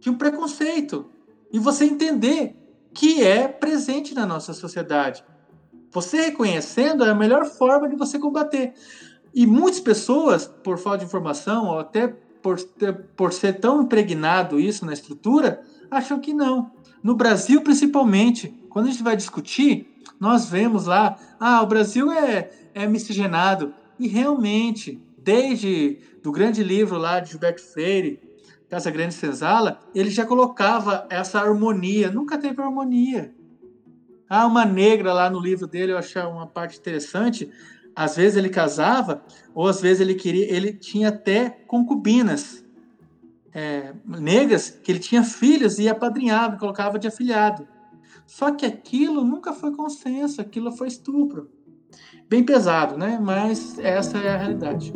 de 0.00 0.10
um 0.10 0.16
preconceito. 0.16 1.06
E 1.52 1.58
você 1.58 1.84
entender 1.84 2.56
que 2.92 3.22
é 3.22 3.48
presente 3.48 4.14
na 4.14 4.26
nossa 4.26 4.52
sociedade. 4.52 5.24
Você 5.90 6.20
reconhecendo 6.22 7.04
é 7.04 7.10
a 7.10 7.14
melhor 7.14 7.44
forma 7.44 7.88
de 7.88 7.96
você 7.96 8.18
combater. 8.18 8.74
E 9.34 9.46
muitas 9.46 9.80
pessoas, 9.80 10.46
por 10.46 10.78
falta 10.78 10.98
de 10.98 11.04
informação, 11.04 11.66
ou 11.66 11.78
até 11.78 12.14
por, 12.44 12.58
por 13.16 13.32
ser 13.32 13.54
tão 13.54 13.80
impregnado 13.80 14.60
isso 14.60 14.84
na 14.84 14.92
estrutura, 14.92 15.62
acham 15.90 16.20
que 16.20 16.34
não. 16.34 16.70
No 17.02 17.14
Brasil, 17.16 17.62
principalmente, 17.62 18.54
quando 18.68 18.88
a 18.88 18.90
gente 18.90 19.02
vai 19.02 19.16
discutir, 19.16 19.98
nós 20.20 20.50
vemos 20.50 20.84
lá, 20.84 21.16
ah, 21.40 21.62
o 21.62 21.66
Brasil 21.66 22.12
é, 22.12 22.50
é 22.74 22.86
miscigenado. 22.86 23.72
E 23.98 24.06
realmente, 24.06 25.02
desde 25.16 25.98
do 26.22 26.30
grande 26.30 26.62
livro 26.62 26.98
lá 26.98 27.18
de 27.18 27.30
Gilberto 27.30 27.62
Freire, 27.62 28.20
Casa 28.68 28.90
Grande 28.90 29.14
Senzala, 29.14 29.80
ele 29.94 30.10
já 30.10 30.26
colocava 30.26 31.06
essa 31.08 31.40
harmonia. 31.40 32.10
Nunca 32.10 32.36
teve 32.36 32.60
harmonia. 32.60 33.34
Ah, 34.28 34.46
uma 34.46 34.66
negra 34.66 35.14
lá 35.14 35.30
no 35.30 35.40
livro 35.40 35.66
dele, 35.66 35.92
eu 35.92 35.98
achei 35.98 36.20
uma 36.20 36.46
parte 36.46 36.78
interessante. 36.78 37.50
Às 37.94 38.16
vezes 38.16 38.36
ele 38.36 38.48
casava, 38.48 39.24
ou 39.54 39.68
às 39.68 39.80
vezes 39.80 40.00
ele 40.00 40.14
queria, 40.14 40.50
ele 40.52 40.72
tinha 40.72 41.08
até 41.08 41.48
concubinas 41.48 42.64
é, 43.52 43.94
negras, 44.04 44.70
que 44.70 44.90
ele 44.90 44.98
tinha 44.98 45.22
filhos 45.22 45.78
e 45.78 45.88
apadrinhava, 45.88 46.56
colocava 46.56 46.98
de 46.98 47.06
afilhado. 47.06 47.68
Só 48.26 48.50
que 48.50 48.66
aquilo 48.66 49.24
nunca 49.24 49.52
foi 49.52 49.72
consenso, 49.72 50.40
aquilo 50.40 50.72
foi 50.72 50.88
estupro. 50.88 51.50
Bem 52.28 52.42
pesado, 52.42 52.98
né? 52.98 53.18
Mas 53.22 53.78
essa 53.78 54.18
é 54.18 54.34
a 54.34 54.36
realidade. 54.36 54.92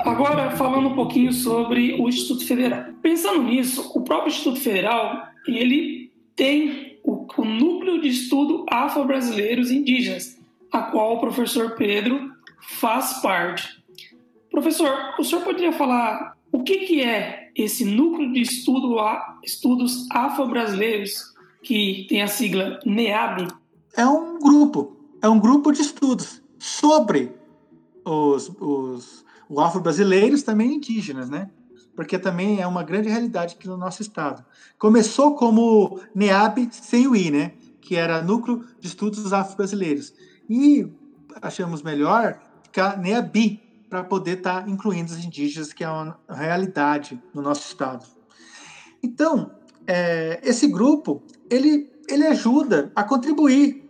Agora, 0.00 0.50
falando 0.52 0.88
um 0.88 0.94
pouquinho 0.94 1.32
sobre 1.32 2.00
o 2.00 2.08
Instituto 2.08 2.46
Federal. 2.46 2.92
Pensando 3.00 3.42
nisso, 3.42 3.92
o 3.94 4.02
próprio 4.02 4.30
Instituto 4.30 4.60
Federal, 4.60 5.31
ele 5.46 6.12
tem 6.36 6.98
o, 7.02 7.26
o 7.36 7.44
núcleo 7.44 8.00
de 8.00 8.08
estudo 8.08 8.64
afro-brasileiros 8.70 9.70
indígenas, 9.70 10.38
a 10.70 10.82
qual 10.82 11.16
o 11.16 11.20
professor 11.20 11.74
Pedro 11.76 12.32
faz 12.60 13.20
parte. 13.20 13.82
Professor, 14.50 15.14
o 15.18 15.24
senhor 15.24 15.42
poderia 15.42 15.72
falar 15.72 16.36
o 16.50 16.62
que, 16.62 16.78
que 16.78 17.00
é 17.02 17.50
esse 17.56 17.84
núcleo 17.84 18.32
de 18.32 18.42
estudo, 18.42 18.96
estudos 19.42 20.06
afro-brasileiros 20.10 21.32
que 21.62 22.06
tem 22.08 22.22
a 22.22 22.26
sigla 22.26 22.78
NEAB? 22.84 23.48
É 23.96 24.06
um 24.06 24.38
grupo, 24.38 24.96
é 25.22 25.28
um 25.28 25.40
grupo 25.40 25.72
de 25.72 25.80
estudos 25.80 26.42
sobre 26.58 27.32
os, 28.04 28.50
os 28.60 29.24
afro-brasileiros 29.56 30.42
também 30.42 30.74
indígenas, 30.74 31.28
né? 31.28 31.50
Porque 31.94 32.18
também 32.18 32.60
é 32.60 32.66
uma 32.66 32.82
grande 32.82 33.08
realidade 33.08 33.54
aqui 33.54 33.68
no 33.68 33.76
nosso 33.76 34.02
estado. 34.02 34.44
Começou 34.78 35.34
como 35.34 36.00
NEAB 36.14 36.68
sem 36.70 37.06
o 37.06 37.14
I, 37.14 37.30
né? 37.30 37.52
Que 37.80 37.96
era 37.96 38.22
Núcleo 38.22 38.64
de 38.80 38.88
Estudos 38.88 39.32
Afro-Brasileiros. 39.32 40.14
E 40.48 40.90
achamos 41.40 41.82
melhor 41.82 42.40
ficar 42.62 42.98
NEABI, 42.98 43.60
para 43.92 44.02
poder 44.02 44.38
estar 44.38 44.62
tá 44.62 44.70
incluindo 44.70 45.12
os 45.12 45.22
indígenas, 45.22 45.70
que 45.70 45.84
é 45.84 45.88
uma 45.90 46.18
realidade 46.26 47.22
no 47.34 47.42
nosso 47.42 47.68
estado. 47.68 48.06
Então, 49.02 49.50
é, 49.86 50.40
esse 50.42 50.66
grupo 50.66 51.22
ele, 51.50 51.90
ele 52.08 52.26
ajuda 52.26 52.90
a 52.96 53.04
contribuir 53.04 53.86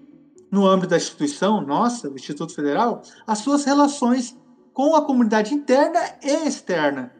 no 0.50 0.66
âmbito 0.66 0.90
da 0.90 0.96
instituição 0.96 1.60
nossa, 1.60 2.10
do 2.10 2.16
Instituto 2.16 2.52
Federal, 2.52 3.02
as 3.24 3.38
suas 3.38 3.64
relações 3.64 4.36
com 4.72 4.96
a 4.96 5.04
comunidade 5.06 5.54
interna 5.54 6.00
e 6.20 6.48
externa, 6.48 7.12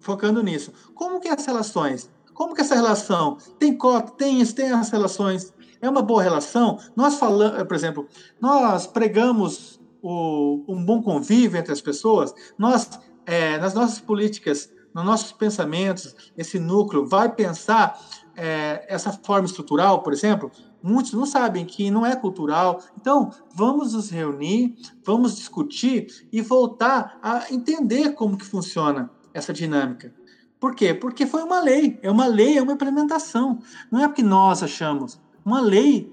focando 0.00 0.42
nisso. 0.42 0.72
Como 0.94 1.20
que 1.20 1.28
é 1.28 1.32
as 1.32 1.46
relações? 1.46 2.10
Como 2.34 2.54
que 2.54 2.60
essa 2.60 2.74
relação 2.74 3.36
tem 3.58 3.76
cota, 3.76 4.12
tem 4.12 4.40
isso, 4.40 4.54
tem 4.54 4.70
as 4.70 4.90
relações? 4.90 5.52
É 5.80 5.88
uma 5.88 6.02
boa 6.02 6.22
relação? 6.22 6.78
Nós 6.94 7.16
falamos, 7.16 7.62
por 7.64 7.74
exemplo, 7.74 8.08
nós 8.40 8.86
pregamos 8.86 9.80
o, 10.02 10.64
um 10.68 10.84
bom 10.84 11.02
convívio 11.02 11.58
entre 11.58 11.72
as 11.72 11.80
pessoas, 11.80 12.34
nós, 12.56 12.98
é, 13.26 13.58
nas 13.58 13.74
nossas 13.74 14.00
políticas 14.00 14.70
nos 14.94 15.04
nossos 15.04 15.32
pensamentos, 15.32 16.14
esse 16.36 16.58
núcleo 16.58 17.06
vai 17.06 17.32
pensar 17.32 18.00
é, 18.36 18.84
essa 18.88 19.12
forma 19.12 19.46
estrutural, 19.46 20.02
por 20.02 20.12
exemplo, 20.12 20.50
muitos 20.82 21.12
não 21.12 21.26
sabem 21.26 21.64
que 21.64 21.90
não 21.90 22.04
é 22.06 22.16
cultural. 22.16 22.80
Então, 23.00 23.30
vamos 23.54 23.94
nos 23.94 24.10
reunir, 24.10 24.76
vamos 25.04 25.36
discutir 25.36 26.26
e 26.32 26.40
voltar 26.40 27.18
a 27.22 27.52
entender 27.52 28.12
como 28.14 28.36
que 28.36 28.44
funciona 28.44 29.10
essa 29.32 29.52
dinâmica. 29.52 30.14
Por 30.60 30.74
quê? 30.74 30.92
Porque 30.92 31.26
foi 31.26 31.42
uma 31.42 31.60
lei. 31.60 31.98
É 32.02 32.10
uma 32.10 32.26
lei, 32.26 32.58
é 32.58 32.62
uma 32.62 32.72
implementação. 32.72 33.60
Não 33.90 34.02
é 34.02 34.08
porque 34.08 34.22
nós 34.22 34.62
achamos. 34.62 35.20
Uma 35.44 35.60
lei 35.60 36.12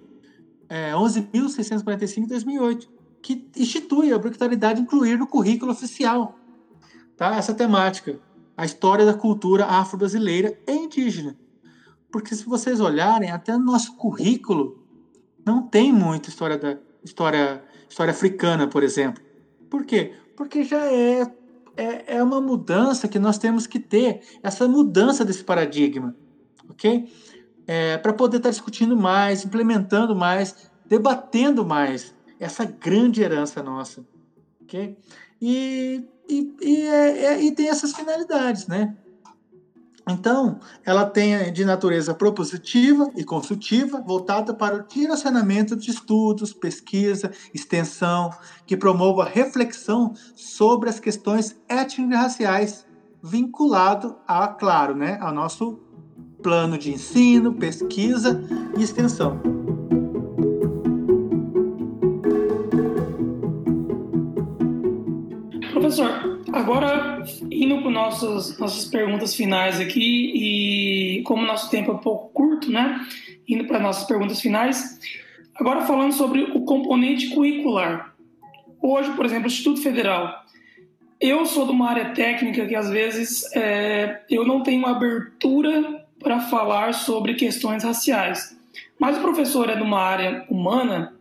é, 0.69 0.91
11.645 0.93 2.21
de 2.21 2.27
2008, 2.27 2.89
que 3.21 3.47
institui 3.55 4.11
a 4.11 4.15
obrigatoriedade 4.15 4.75
de 4.75 4.81
incluir 4.85 5.17
no 5.17 5.27
currículo 5.27 5.71
oficial 5.71 6.39
tá? 7.17 7.35
essa 7.35 7.53
temática, 7.53 8.19
a 8.55 8.65
história 8.65 9.05
da 9.05 9.13
cultura 9.13 9.65
afro-brasileira 9.65 10.57
e 10.67 10.71
indígena. 10.71 11.37
Porque 12.11 12.35
se 12.35 12.45
vocês 12.45 12.79
olharem, 12.79 13.31
até 13.31 13.57
no 13.57 13.65
nosso 13.65 13.95
currículo 13.95 14.83
não 15.45 15.63
tem 15.63 15.91
muita 15.91 16.29
história 16.29 16.57
da 16.57 16.77
história, 17.03 17.63
história 17.89 18.11
africana, 18.11 18.67
por 18.67 18.83
exemplo. 18.83 19.23
Por 19.69 19.85
quê? 19.85 20.13
Porque 20.35 20.63
já 20.63 20.79
é, 20.91 21.25
é, 21.77 22.17
é 22.17 22.23
uma 22.23 22.41
mudança 22.41 23.07
que 23.07 23.19
nós 23.19 23.37
temos 23.37 23.67
que 23.67 23.79
ter, 23.79 24.21
essa 24.41 24.67
mudança 24.67 25.23
desse 25.25 25.43
paradigma, 25.43 26.15
ok? 26.69 27.09
É, 27.67 27.97
para 27.97 28.13
poder 28.13 28.37
estar 28.37 28.49
tá 28.49 28.51
discutindo 28.51 28.95
mais, 28.95 29.43
implementando 29.43 30.15
mais, 30.15 30.69
debatendo 30.85 31.65
mais 31.65 32.13
essa 32.39 32.65
grande 32.65 33.21
herança 33.21 33.63
nossa, 33.63 34.05
ok? 34.61 34.97
E, 35.41 36.03
e, 36.29 36.55
e, 36.61 36.81
é, 36.81 37.25
é, 37.25 37.43
e 37.43 37.51
tem 37.51 37.69
essas 37.69 37.93
finalidades, 37.93 38.67
né? 38.67 38.95
Então, 40.07 40.59
ela 40.85 41.03
tem 41.05 41.51
de 41.51 41.65
natureza 41.65 42.13
propositiva 42.13 43.09
e 43.15 43.23
consultiva, 43.23 43.99
voltada 44.01 44.53
para 44.53 44.75
o 44.75 44.87
direcionamento 44.87 45.75
de 45.75 45.89
estudos, 45.89 46.53
pesquisa, 46.53 47.31
extensão, 47.53 48.29
que 48.67 48.77
promova 48.77 49.25
reflexão 49.25 50.13
sobre 50.35 50.89
as 50.89 50.99
questões 50.99 51.59
étnico-raciais, 51.67 52.85
vinculado 53.23 54.15
a, 54.27 54.47
claro, 54.47 54.95
né, 54.95 55.17
ao 55.19 55.33
nosso 55.33 55.79
plano 56.43 56.77
de 56.77 56.91
ensino, 56.91 57.53
pesquisa 57.53 58.43
e 58.77 58.83
extensão. 58.83 59.41
Professor, 65.71 66.34
agora 66.55 67.23
indo 67.51 67.81
para 67.81 67.91
nossas 67.91 68.57
nossas 68.57 68.85
perguntas 68.85 69.35
finais 69.35 69.79
aqui 69.79 71.19
e 71.19 71.23
como 71.23 71.45
nosso 71.45 71.69
tempo 71.69 71.91
é 71.91 71.93
um 71.93 71.99
pouco 71.99 72.29
curto, 72.29 72.71
né? 72.71 73.05
Indo 73.47 73.65
para 73.65 73.79
nossas 73.79 74.05
perguntas 74.07 74.41
finais, 74.41 74.99
agora 75.55 75.81
falando 75.81 76.13
sobre 76.13 76.43
o 76.43 76.61
componente 76.61 77.29
curricular. 77.29 78.15
Hoje, 78.81 79.11
por 79.11 79.25
exemplo, 79.25 79.45
o 79.45 79.47
Instituto 79.47 79.81
Federal 79.81 80.45
eu 81.19 81.45
sou 81.45 81.65
de 81.65 81.71
uma 81.71 81.89
área 81.89 82.13
técnica 82.13 82.65
que 82.65 82.75
às 82.75 82.89
vezes 82.89 83.43
é, 83.55 84.21
eu 84.29 84.45
não 84.45 84.61
tenho 84.61 84.85
abertura 84.85 86.05
para 86.19 86.41
falar 86.41 86.93
sobre 86.93 87.35
questões 87.35 87.83
raciais. 87.83 88.55
Mas 88.99 89.17
o 89.17 89.21
professor 89.21 89.69
é 89.69 89.75
de 89.75 89.81
uma 89.81 89.99
área 89.99 90.45
humana, 90.49 91.14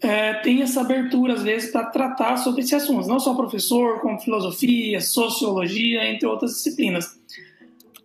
é, 0.00 0.34
tem 0.34 0.62
essa 0.62 0.80
abertura, 0.80 1.34
às 1.34 1.42
vezes, 1.42 1.70
para 1.70 1.86
tratar 1.86 2.36
sobre 2.38 2.62
esses 2.62 2.72
assuntos. 2.72 3.06
Não 3.06 3.20
só 3.20 3.34
professor, 3.34 4.00
como 4.00 4.18
filosofia, 4.18 5.00
sociologia, 5.00 6.10
entre 6.10 6.26
outras 6.26 6.52
disciplinas. 6.54 7.18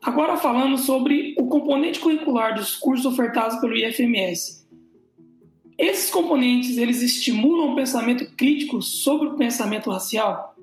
Agora, 0.01 0.37
falando 0.37 0.77
sobre 0.77 1.35
o 1.37 1.47
componente 1.47 1.99
curricular 1.99 2.53
dos 2.53 2.75
cursos 2.75 3.05
ofertados 3.05 3.57
pelo 3.59 3.75
IFMS. 3.75 4.65
Esses 5.77 6.09
componentes, 6.09 6.77
eles 6.77 7.01
estimulam 7.01 7.71
o 7.71 7.75
pensamento 7.75 8.25
crítico 8.35 8.81
sobre 8.81 9.29
o 9.29 9.35
pensamento 9.35 9.89
racial? 9.89 10.55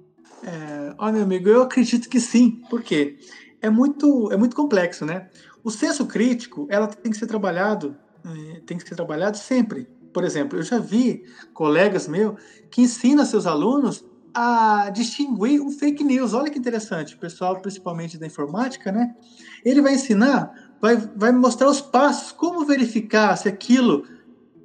É, 0.45 0.95
olha, 0.99 1.23
amigo, 1.23 1.49
eu 1.49 1.62
acredito 1.62 2.09
que 2.09 2.21
sim. 2.21 2.62
Por 2.71 2.83
quê? 2.83 3.16
É 3.61 3.68
muito, 3.68 4.31
é 4.33 4.37
muito 4.37 4.57
complexo, 4.57 5.05
né? 5.05 5.29
O 5.64 5.71
senso 5.71 6.07
crítico, 6.07 6.66
ela 6.71 6.88
tem 6.88 7.12
que 7.12 7.18
ser 7.18 7.27
trabalhado, 7.27 7.97
eh, 8.25 8.61
tem 8.66 8.77
que 8.77 8.88
ser 8.88 8.97
trabalhado 8.97 9.37
sempre. 9.37 9.87
Por 10.12 10.25
exemplo, 10.25 10.59
eu 10.59 10.62
já 10.62 10.79
vi 10.79 11.25
colegas 11.55 12.07
meus 12.07 12.40
que 12.70 12.83
ensinam 12.83 13.25
seus 13.25 13.46
alunos 13.46 14.05
a 14.35 14.90
distinguir 14.90 15.61
um 15.61 15.70
fake 15.70 16.03
news. 16.03 16.33
Olha 16.35 16.51
que 16.51 16.59
interessante, 16.59 17.14
o 17.14 17.18
pessoal, 17.18 17.61
principalmente 17.61 18.18
da 18.18 18.27
informática, 18.27 18.90
né? 18.90 19.14
Ele 19.64 19.83
vai 19.83 19.94
ensinar, 19.94 20.53
vai, 20.81 20.96
vai 20.96 21.33
mostrar 21.33 21.68
os 21.68 21.81
passos, 21.81 22.33
como 22.33 22.64
verificar 22.64 23.37
se 23.37 23.48
aquilo 23.48 24.05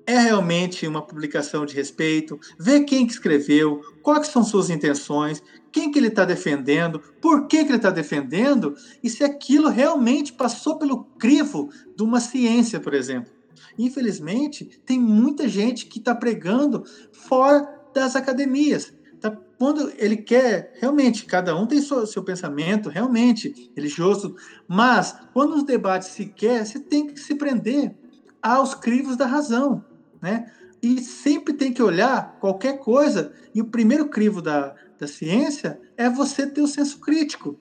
é 0.05 0.17
realmente 0.17 0.87
uma 0.87 1.05
publicação 1.05 1.65
de 1.65 1.75
respeito, 1.75 2.39
ver 2.57 2.85
quem 2.85 3.05
que 3.05 3.11
escreveu, 3.11 3.81
quais 4.01 4.27
são 4.27 4.41
suas 4.41 4.69
intenções, 4.69 5.43
quem 5.69 5.91
que 5.91 5.99
ele 5.99 6.07
está 6.07 6.23
defendendo, 6.23 7.01
por 7.21 7.45
que, 7.45 7.65
que 7.65 7.69
ele 7.69 7.75
está 7.75 7.89
defendendo 7.89 8.73
e 9.03 9.09
se 9.09 9.21
aquilo 9.25 9.67
realmente 9.67 10.31
passou 10.31 10.77
pelo 10.79 11.03
crivo 11.19 11.69
de 11.93 12.03
uma 12.03 12.21
ciência, 12.21 12.79
por 12.79 12.93
exemplo. 12.93 13.36
Infelizmente, 13.77 14.81
tem 14.85 14.99
muita 14.99 15.47
gente 15.47 15.85
que 15.85 15.99
está 15.99 16.15
pregando 16.15 16.83
fora 17.11 17.67
das 17.93 18.15
academias. 18.15 18.93
Tá? 19.19 19.35
Quando 19.57 19.91
ele 19.97 20.17
quer, 20.17 20.73
realmente, 20.79 21.25
cada 21.25 21.55
um 21.55 21.65
tem 21.65 21.81
seu, 21.81 22.05
seu 22.07 22.23
pensamento, 22.23 22.89
realmente, 22.89 23.71
religioso, 23.75 24.35
mas 24.67 25.15
quando 25.33 25.55
os 25.55 25.63
debates 25.63 26.09
se 26.09 26.25
quer, 26.25 26.65
você 26.65 26.79
tem 26.79 27.07
que 27.07 27.19
se 27.19 27.35
prender 27.35 27.95
aos 28.41 28.73
crivos 28.73 29.17
da 29.17 29.25
razão. 29.25 29.83
Né? 30.21 30.51
E 30.81 31.01
sempre 31.01 31.53
tem 31.53 31.73
que 31.73 31.81
olhar 31.81 32.37
qualquer 32.39 32.79
coisa, 32.79 33.33
e 33.53 33.61
o 33.61 33.65
primeiro 33.65 34.09
crivo 34.09 34.41
da, 34.41 34.75
da 34.97 35.07
ciência 35.07 35.79
é 35.95 36.09
você 36.09 36.45
ter 36.45 36.61
o 36.61 36.67
senso 36.67 36.99
crítico. 36.99 37.59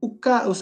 O, 0.00 0.14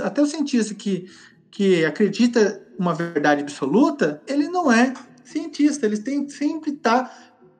até 0.02 0.22
o 0.22 0.26
cientista 0.26 0.74
que, 0.74 1.06
que 1.54 1.84
acredita 1.84 2.60
uma 2.76 2.92
verdade 2.92 3.40
absoluta, 3.40 4.20
ele 4.26 4.48
não 4.48 4.70
é 4.70 4.92
cientista, 5.24 5.86
ele 5.86 5.98
tem 5.98 6.28
sempre 6.28 6.72
está 6.72 7.10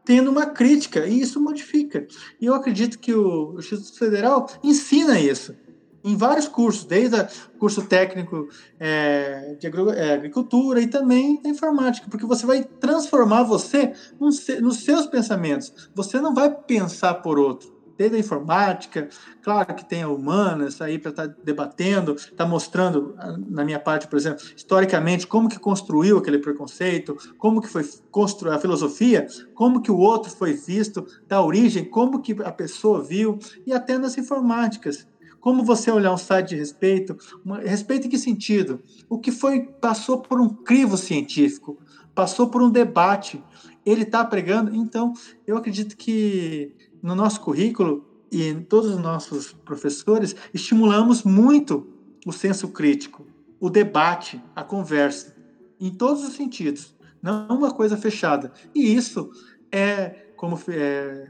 tendo 0.05 0.31
uma 0.31 0.47
crítica 0.47 1.07
e 1.07 1.21
isso 1.21 1.41
modifica. 1.41 2.07
E 2.41 2.45
eu 2.45 2.55
acredito 2.55 2.99
que 2.99 3.15
o, 3.15 3.55
o 3.55 3.59
Instituto 3.59 3.97
Federal 3.97 4.47
ensina 4.63 5.19
isso 5.19 5.55
em 6.03 6.17
vários 6.17 6.47
cursos, 6.47 6.85
desde 6.85 7.17
o 7.17 7.59
curso 7.59 7.87
técnico 7.87 8.49
é, 8.79 9.57
de 9.59 9.67
é, 9.67 10.13
agricultura 10.13 10.81
e 10.81 10.89
também 10.89 11.41
da 11.41 11.49
informática, 11.49 12.09
porque 12.11 12.27
você 12.27 12.45
vai 12.45 12.63
transformar 12.63 13.45
você 13.45 13.95
nos 14.21 14.85
seus 14.85 15.07
pensamentos. 15.07 15.89
Você 15.95 16.21
não 16.21 16.35
vai 16.35 16.51
pensar 16.51 17.15
por 17.15 17.39
outro 17.39 17.74
desde 17.97 18.17
a 18.17 18.21
informática, 18.21 19.09
claro 19.43 19.75
que 19.75 19.85
tem 19.85 20.03
a 20.03 20.09
humanas 20.09 20.81
aí 20.81 20.99
para 20.99 21.11
estar 21.11 21.29
tá 21.29 21.35
debatendo, 21.45 22.15
está 22.15 22.47
mostrando, 22.47 23.15
ah, 23.19 23.37
na 23.49 23.65
minha 23.65 23.79
parte, 23.79 24.09
por 24.09 24.17
exemplo, 24.17 24.45
historicamente, 24.57 25.27
como 25.27 25.49
que 25.49 25.59
construiu 25.59 26.19
aquele 26.19 26.39
preconceito, 26.39 27.17
como 27.39 27.61
que 27.61 27.69
foi 27.69 27.89
construída 28.11 28.57
a 28.57 28.61
filosofia, 28.61 29.27
como 29.55 29.81
que 29.81 29.91
o 29.91 29.99
outro 29.99 30.31
foi 30.31 30.55
visto, 30.55 31.07
da 31.29 31.43
origem, 31.43 31.85
como 31.85 32.21
que 32.21 32.33
a 32.43 32.53
pessoa 32.53 33.03
viu, 33.03 33.39
e 33.67 33.73
até 33.73 33.99
nas 33.99 34.19
informáticas. 34.19 35.07
Como 35.41 35.63
você 35.63 35.91
olhar 35.91 36.11
um 36.11 36.17
site 36.17 36.51
de 36.51 36.57
respeito, 36.57 37.19
respeito 37.63 38.07
em 38.07 38.11
que 38.11 38.17
sentido? 38.17 38.81
O 39.11 39.19
que 39.19 39.31
foi 39.31 39.61
passou 39.61 40.23
por 40.23 40.41
um 40.41 40.49
crivo 40.49 40.97
científico, 40.97 41.79
passou 42.15 42.49
por 42.49 42.63
um 42.63 42.71
debate, 42.71 43.45
ele 43.85 44.05
está 44.05 44.25
pregando. 44.25 44.75
Então, 44.75 45.13
eu 45.47 45.59
acredito 45.59 45.97
que 45.97 46.75
no 47.05 47.15
nosso 47.15 47.39
currículo 47.43 48.03
e 48.33 48.49
em 48.49 48.63
todos 48.63 48.95
os 48.95 48.99
nossos 48.99 49.53
professores, 49.53 50.35
estimulamos 50.55 51.23
muito 51.23 51.87
o 52.25 52.33
senso 52.33 52.69
crítico, 52.69 53.27
o 53.61 53.69
debate, 53.69 54.43
a 54.57 54.65
conversa, 54.65 55.37
em 55.79 55.91
todos 55.91 56.25
os 56.25 56.33
sentidos, 56.33 56.97
não 57.23 57.47
uma 57.49 57.71
coisa 57.71 57.95
fechada. 57.99 58.51
E 58.75 58.95
isso 58.95 59.31
é, 59.71 60.31
como, 60.35 60.59
é, 60.69 61.29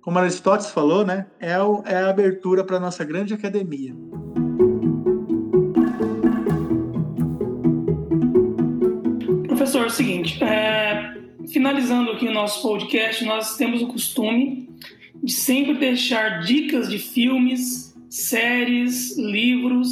como 0.00 0.16
Aristóteles 0.16 0.70
falou, 0.70 1.04
né, 1.04 1.26
é, 1.40 1.60
o, 1.60 1.82
é 1.84 1.96
a 1.96 2.08
abertura 2.08 2.62
para 2.62 2.76
a 2.76 2.80
nossa 2.80 3.04
grande 3.04 3.34
academia. 3.34 3.96
Professor, 9.48 9.82
é 9.82 9.86
o 9.86 9.90
seguinte, 9.90 10.42
é, 10.44 11.20
finalizando 11.52 12.12
aqui 12.12 12.28
o 12.28 12.32
nosso 12.32 12.62
podcast, 12.62 13.24
nós 13.24 13.56
temos 13.56 13.82
o 13.82 13.88
costume 13.88 14.65
de 15.26 15.32
sempre 15.32 15.74
deixar 15.74 16.44
dicas 16.44 16.88
de 16.88 17.00
filmes, 17.00 17.92
séries, 18.08 19.18
livros, 19.18 19.90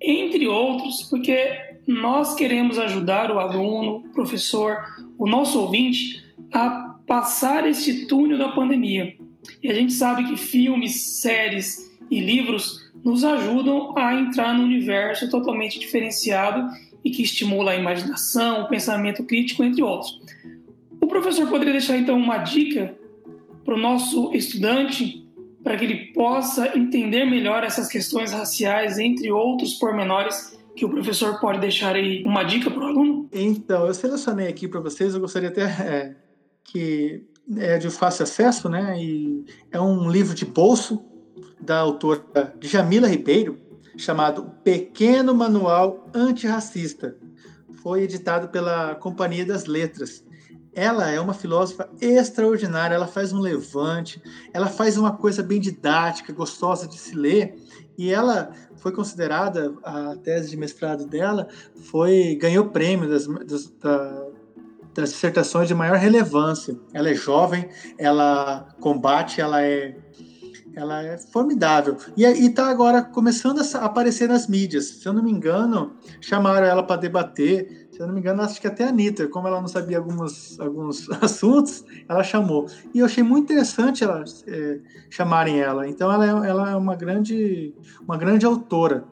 entre 0.00 0.46
outros, 0.46 1.02
porque 1.10 1.36
nós 1.84 2.36
queremos 2.36 2.78
ajudar 2.78 3.32
o 3.32 3.40
aluno, 3.40 3.96
o 3.96 4.08
professor, 4.10 4.78
o 5.18 5.28
nosso 5.28 5.58
ouvinte 5.58 6.24
a 6.52 6.96
passar 7.08 7.68
este 7.68 8.06
túnel 8.06 8.38
da 8.38 8.50
pandemia. 8.50 9.16
E 9.60 9.68
a 9.68 9.74
gente 9.74 9.92
sabe 9.94 10.28
que 10.28 10.36
filmes, 10.36 11.20
séries 11.20 11.90
e 12.08 12.20
livros 12.20 12.88
nos 13.04 13.24
ajudam 13.24 13.98
a 13.98 14.14
entrar 14.14 14.54
num 14.54 14.62
universo 14.62 15.28
totalmente 15.28 15.80
diferenciado 15.80 16.70
e 17.04 17.10
que 17.10 17.22
estimula 17.22 17.72
a 17.72 17.76
imaginação, 17.76 18.62
o 18.62 18.68
pensamento 18.68 19.24
crítico, 19.24 19.64
entre 19.64 19.82
outros. 19.82 20.20
O 21.00 21.08
professor 21.08 21.48
poderia 21.48 21.72
deixar 21.72 21.96
então 21.98 22.16
uma 22.16 22.38
dica 22.38 22.96
para 23.68 23.74
o 23.74 23.78
nosso 23.78 24.32
estudante 24.32 25.28
para 25.62 25.76
que 25.76 25.84
ele 25.84 26.06
possa 26.14 26.74
entender 26.74 27.26
melhor 27.26 27.62
essas 27.62 27.86
questões 27.86 28.32
raciais, 28.32 28.98
entre 28.98 29.30
outros 29.30 29.74
pormenores 29.74 30.58
que 30.74 30.86
o 30.86 30.88
professor 30.88 31.38
pode 31.38 31.60
deixar 31.60 31.94
aí 31.94 32.24
uma 32.24 32.44
dica 32.44 32.70
para 32.70 32.82
o 32.82 32.86
aluno? 32.86 33.28
Então, 33.30 33.86
eu 33.86 33.92
selecionei 33.92 34.48
aqui 34.48 34.66
para 34.66 34.80
vocês, 34.80 35.12
eu 35.12 35.20
gostaria 35.20 35.50
até 35.50 35.64
é, 35.64 36.16
que 36.64 37.22
é 37.58 37.76
de 37.76 37.90
fácil 37.90 38.22
acesso, 38.22 38.70
né? 38.70 38.98
E 38.98 39.44
é 39.70 39.78
um 39.78 40.10
livro 40.10 40.34
de 40.34 40.46
bolso 40.46 41.04
da 41.60 41.80
autora 41.80 42.54
Jamila 42.62 43.06
Ribeiro, 43.06 43.58
chamado 43.98 44.50
Pequeno 44.64 45.34
Manual 45.34 46.08
Antirracista. 46.14 47.18
Foi 47.82 48.04
editado 48.04 48.48
pela 48.48 48.94
Companhia 48.94 49.44
das 49.44 49.66
Letras. 49.66 50.24
Ela 50.78 51.10
é 51.10 51.20
uma 51.20 51.34
filósofa 51.34 51.90
extraordinária, 52.00 52.94
ela 52.94 53.08
faz 53.08 53.32
um 53.32 53.40
levante, 53.40 54.22
ela 54.52 54.68
faz 54.68 54.96
uma 54.96 55.10
coisa 55.16 55.42
bem 55.42 55.60
didática, 55.60 56.32
gostosa 56.32 56.86
de 56.86 56.96
se 56.96 57.16
ler, 57.16 57.56
e 57.98 58.12
ela 58.12 58.52
foi 58.76 58.92
considerada, 58.92 59.74
a 59.82 60.14
tese 60.22 60.50
de 60.50 60.56
mestrado 60.56 61.04
dela 61.04 61.48
foi 61.90 62.36
ganhou 62.40 62.68
prêmio 62.68 63.10
das, 63.10 63.26
das, 63.26 63.72
das 64.94 65.10
dissertações 65.10 65.66
de 65.66 65.74
maior 65.74 65.96
relevância. 65.96 66.78
Ela 66.94 67.10
é 67.10 67.14
jovem, 67.14 67.68
ela 67.98 68.68
combate, 68.78 69.40
ela 69.40 69.60
é 69.60 69.96
ela 70.78 71.02
é 71.02 71.18
formidável. 71.18 71.96
E 72.16 72.22
está 72.24 72.68
agora 72.68 73.02
começando 73.02 73.60
a 73.60 73.78
aparecer 73.84 74.28
nas 74.28 74.46
mídias. 74.46 74.84
Se 74.84 75.08
eu 75.08 75.12
não 75.12 75.24
me 75.24 75.32
engano, 75.32 75.96
chamaram 76.20 76.66
ela 76.66 76.84
para 76.84 77.00
debater. 77.00 77.87
Se 77.98 78.02
eu 78.04 78.06
não 78.06 78.14
me 78.14 78.20
engano, 78.20 78.42
acho 78.42 78.60
que 78.60 78.66
até 78.68 78.84
a 78.84 78.90
Anitta, 78.90 79.26
como 79.26 79.48
ela 79.48 79.60
não 79.60 79.66
sabia 79.66 79.98
alguns, 79.98 80.60
alguns 80.60 81.10
assuntos, 81.20 81.84
ela 82.08 82.22
chamou. 82.22 82.68
E 82.94 83.00
eu 83.00 83.06
achei 83.06 83.24
muito 83.24 83.46
interessante 83.46 84.04
ela, 84.04 84.22
é, 84.46 84.78
chamarem 85.10 85.58
ela. 85.58 85.88
Então, 85.88 86.08
ela 86.12 86.24
é, 86.24 86.48
ela 86.48 86.70
é 86.70 86.76
uma, 86.76 86.94
grande, 86.94 87.74
uma 88.00 88.16
grande 88.16 88.46
autora. 88.46 89.02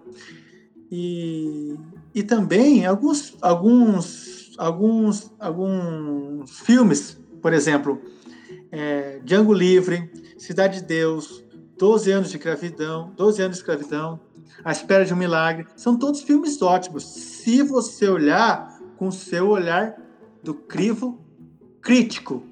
E, 0.89 1.75
e 2.15 2.23
também 2.23 2.87
alguns, 2.87 3.37
alguns, 3.43 4.55
alguns, 4.57 5.33
alguns 5.41 6.61
filmes, 6.61 7.21
por 7.43 7.53
exemplo, 7.53 8.01
é, 8.71 9.19
Django 9.25 9.53
Livre, 9.53 10.09
Cidade 10.39 10.79
de 10.79 10.87
Deus, 10.87 11.45
12 11.77 12.13
anos 12.13 12.31
de 12.31 12.37
escravidão, 12.37 13.13
12 13.17 13.43
anos 13.43 13.57
de 13.57 13.63
escravidão, 13.63 14.21
A 14.65 14.71
Espera 14.71 15.05
de 15.05 15.13
um 15.13 15.17
Milagre, 15.17 15.67
são 15.75 15.99
todos 15.99 16.23
filmes 16.23 16.63
ótimos. 16.63 17.03
Se 17.03 17.65
você 17.65 18.09
olhar 18.09 18.76
com 18.97 19.11
seu 19.11 19.49
olhar 19.49 19.97
do 20.43 20.55
crivo 20.55 21.21
crítico, 21.81 22.43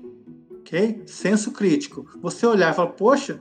ok? 0.60 1.02
Senso 1.06 1.52
crítico. 1.52 2.06
Você 2.20 2.46
olhar 2.46 2.72
e 2.72 2.74
falar, 2.74 2.92
poxa, 2.92 3.40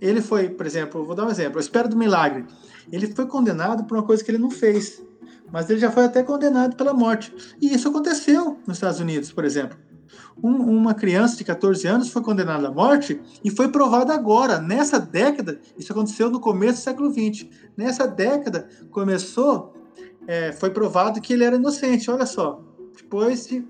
ele 0.00 0.20
foi, 0.20 0.48
por 0.48 0.66
exemplo, 0.66 1.04
vou 1.04 1.14
dar 1.14 1.26
um 1.26 1.30
exemplo, 1.30 1.58
A 1.58 1.60
Espera 1.60 1.88
do 1.88 1.96
Milagre. 1.96 2.46
Ele 2.90 3.06
foi 3.08 3.26
condenado 3.26 3.84
por 3.84 3.96
uma 3.96 4.04
coisa 4.04 4.24
que 4.24 4.30
ele 4.30 4.38
não 4.38 4.50
fez, 4.50 5.02
mas 5.52 5.68
ele 5.68 5.78
já 5.78 5.90
foi 5.90 6.04
até 6.04 6.22
condenado 6.22 6.76
pela 6.76 6.94
morte. 6.94 7.34
E 7.60 7.74
isso 7.74 7.88
aconteceu 7.88 8.58
nos 8.66 8.76
Estados 8.76 9.00
Unidos, 9.00 9.32
por 9.32 9.44
exemplo 9.44 9.76
um, 10.42 10.50
uma 10.50 10.94
criança 10.94 11.36
de 11.36 11.44
14 11.44 11.86
anos 11.86 12.10
foi 12.10 12.22
condenada 12.22 12.68
à 12.68 12.70
morte 12.70 13.20
e 13.42 13.50
foi 13.50 13.68
provado 13.68 14.12
agora, 14.12 14.60
nessa 14.60 14.98
década, 14.98 15.60
isso 15.76 15.92
aconteceu 15.92 16.30
no 16.30 16.40
começo 16.40 16.80
do 16.80 16.84
século 16.84 17.10
XX, 17.10 17.46
nessa 17.76 18.06
década 18.06 18.68
começou, 18.90 19.74
é, 20.28 20.52
foi 20.52 20.68
provado 20.68 21.22
que 21.22 21.32
ele 21.32 21.42
era 21.42 21.56
inocente, 21.56 22.10
olha 22.10 22.26
só, 22.26 22.62
depois 22.94 23.46
de 23.46 23.64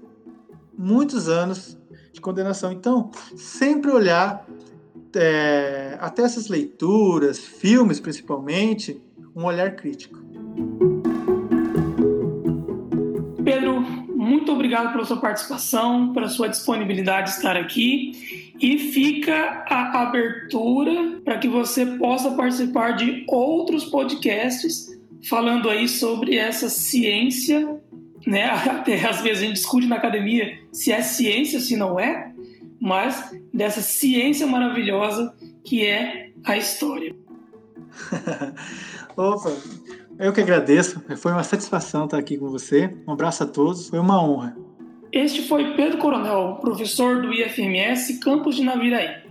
muitos 0.76 1.28
anos 1.28 1.78
de 2.12 2.20
condenação. 2.20 2.72
Então, 2.72 3.12
sempre 3.36 3.92
olhar 3.92 4.44
é, 5.14 5.96
até 6.00 6.22
essas 6.22 6.48
leituras, 6.48 7.38
filmes 7.38 8.00
principalmente, 8.00 9.00
um 9.36 9.44
olhar 9.44 9.76
crítico. 9.76 10.18
muito 14.48 14.52
obrigado 14.52 14.92
pela 14.92 15.04
sua 15.04 15.18
participação, 15.18 16.12
pela 16.12 16.28
sua 16.28 16.48
disponibilidade 16.48 17.30
de 17.30 17.36
estar 17.36 17.56
aqui. 17.56 18.52
E 18.60 18.78
fica 18.78 19.64
a 19.68 20.02
abertura 20.02 21.20
para 21.24 21.38
que 21.38 21.48
você 21.48 21.84
possa 21.84 22.30
participar 22.30 22.92
de 22.92 23.24
outros 23.28 23.84
podcasts 23.84 24.87
falando 25.22 25.68
aí 25.68 25.88
sobre 25.88 26.36
essa 26.36 26.68
ciência, 26.68 27.80
né? 28.26 28.44
Até 28.50 29.04
às 29.06 29.20
vezes 29.20 29.42
a 29.42 29.46
gente 29.46 29.54
discute 29.54 29.86
na 29.86 29.96
academia 29.96 30.58
se 30.72 30.92
é 30.92 31.02
ciência, 31.02 31.60
se 31.60 31.76
não 31.76 31.98
é, 31.98 32.32
mas 32.80 33.34
dessa 33.52 33.80
ciência 33.80 34.46
maravilhosa 34.46 35.34
que 35.64 35.84
é 35.84 36.30
a 36.44 36.56
história. 36.56 37.14
Opa, 39.16 39.52
eu 40.18 40.32
que 40.32 40.40
agradeço. 40.40 41.02
Foi 41.16 41.32
uma 41.32 41.42
satisfação 41.42 42.04
estar 42.04 42.18
aqui 42.18 42.36
com 42.36 42.48
você. 42.48 42.94
Um 43.06 43.12
abraço 43.12 43.42
a 43.42 43.46
todos. 43.46 43.88
Foi 43.88 43.98
uma 43.98 44.22
honra. 44.22 44.56
Este 45.10 45.42
foi 45.42 45.74
Pedro 45.74 45.98
Coronel, 45.98 46.58
professor 46.60 47.22
do 47.22 47.32
IFMS 47.32 48.18
Campus 48.18 48.56
de 48.56 48.62
Naviraí. 48.62 49.22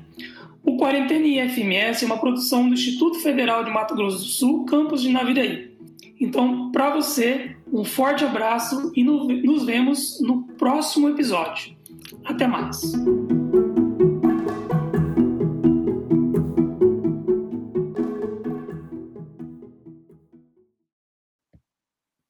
O 0.63 0.75
Quarentena 0.75 1.25
IFMS 1.25 2.03
é 2.03 2.05
uma 2.05 2.17
produção 2.17 2.67
do 2.67 2.73
Instituto 2.73 3.19
Federal 3.19 3.63
de 3.63 3.71
Mato 3.71 3.95
Grosso 3.95 4.17
do 4.17 4.23
Sul, 4.23 4.65
Campus 4.65 5.01
de 5.01 5.09
Naviraí. 5.09 5.66
Então, 6.19 6.71
para 6.71 6.89
você, 6.89 7.55
um 7.71 7.83
forte 7.83 8.25
abraço 8.25 8.91
e 8.95 9.03
nos 9.03 9.65
vemos 9.65 10.19
no 10.21 10.47
próximo 10.55 11.09
episódio. 11.09 11.77
Até 12.25 12.47
mais! 12.47 12.93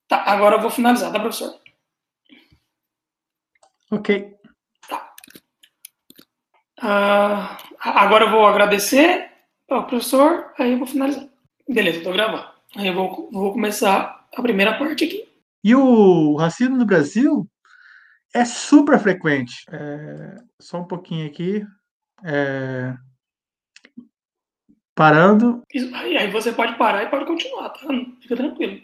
Agora 0.09 0.57
eu 0.57 0.61
vou 0.61 0.69
finalizar, 0.69 1.11
tá, 1.11 1.19
professor? 1.19 1.57
Ok. 3.89 4.35
Tá. 4.89 5.15
Uh, 6.79 7.57
agora 7.79 8.25
eu 8.25 8.31
vou 8.31 8.45
agradecer 8.45 9.31
ao 9.69 9.87
professor, 9.87 10.53
aí 10.59 10.73
eu 10.73 10.77
vou 10.77 10.85
finalizar. 10.85 11.27
Beleza, 11.67 11.99
estou 11.99 12.11
gravando. 12.11 12.56
Aí 12.75 12.87
eu 12.87 12.93
vou, 12.93 13.29
vou 13.31 13.53
começar 13.53 14.27
a 14.35 14.41
primeira 14.41 14.77
parte 14.77 15.05
aqui. 15.05 15.27
E 15.63 15.75
o 15.75 16.35
racismo 16.35 16.77
no 16.77 16.85
Brasil 16.85 17.47
é 18.33 18.45
super 18.45 18.99
frequente. 18.99 19.63
É, 19.71 20.35
só 20.59 20.79
um 20.79 20.87
pouquinho 20.87 21.27
aqui. 21.27 21.65
É, 22.23 22.95
parando. 24.95 25.61
Aí 26.19 26.29
você 26.31 26.51
pode 26.51 26.77
parar 26.77 27.03
e 27.03 27.09
pode 27.09 27.25
continuar, 27.25 27.69
tá? 27.69 27.79
Fica 28.21 28.35
tranquilo. 28.35 28.81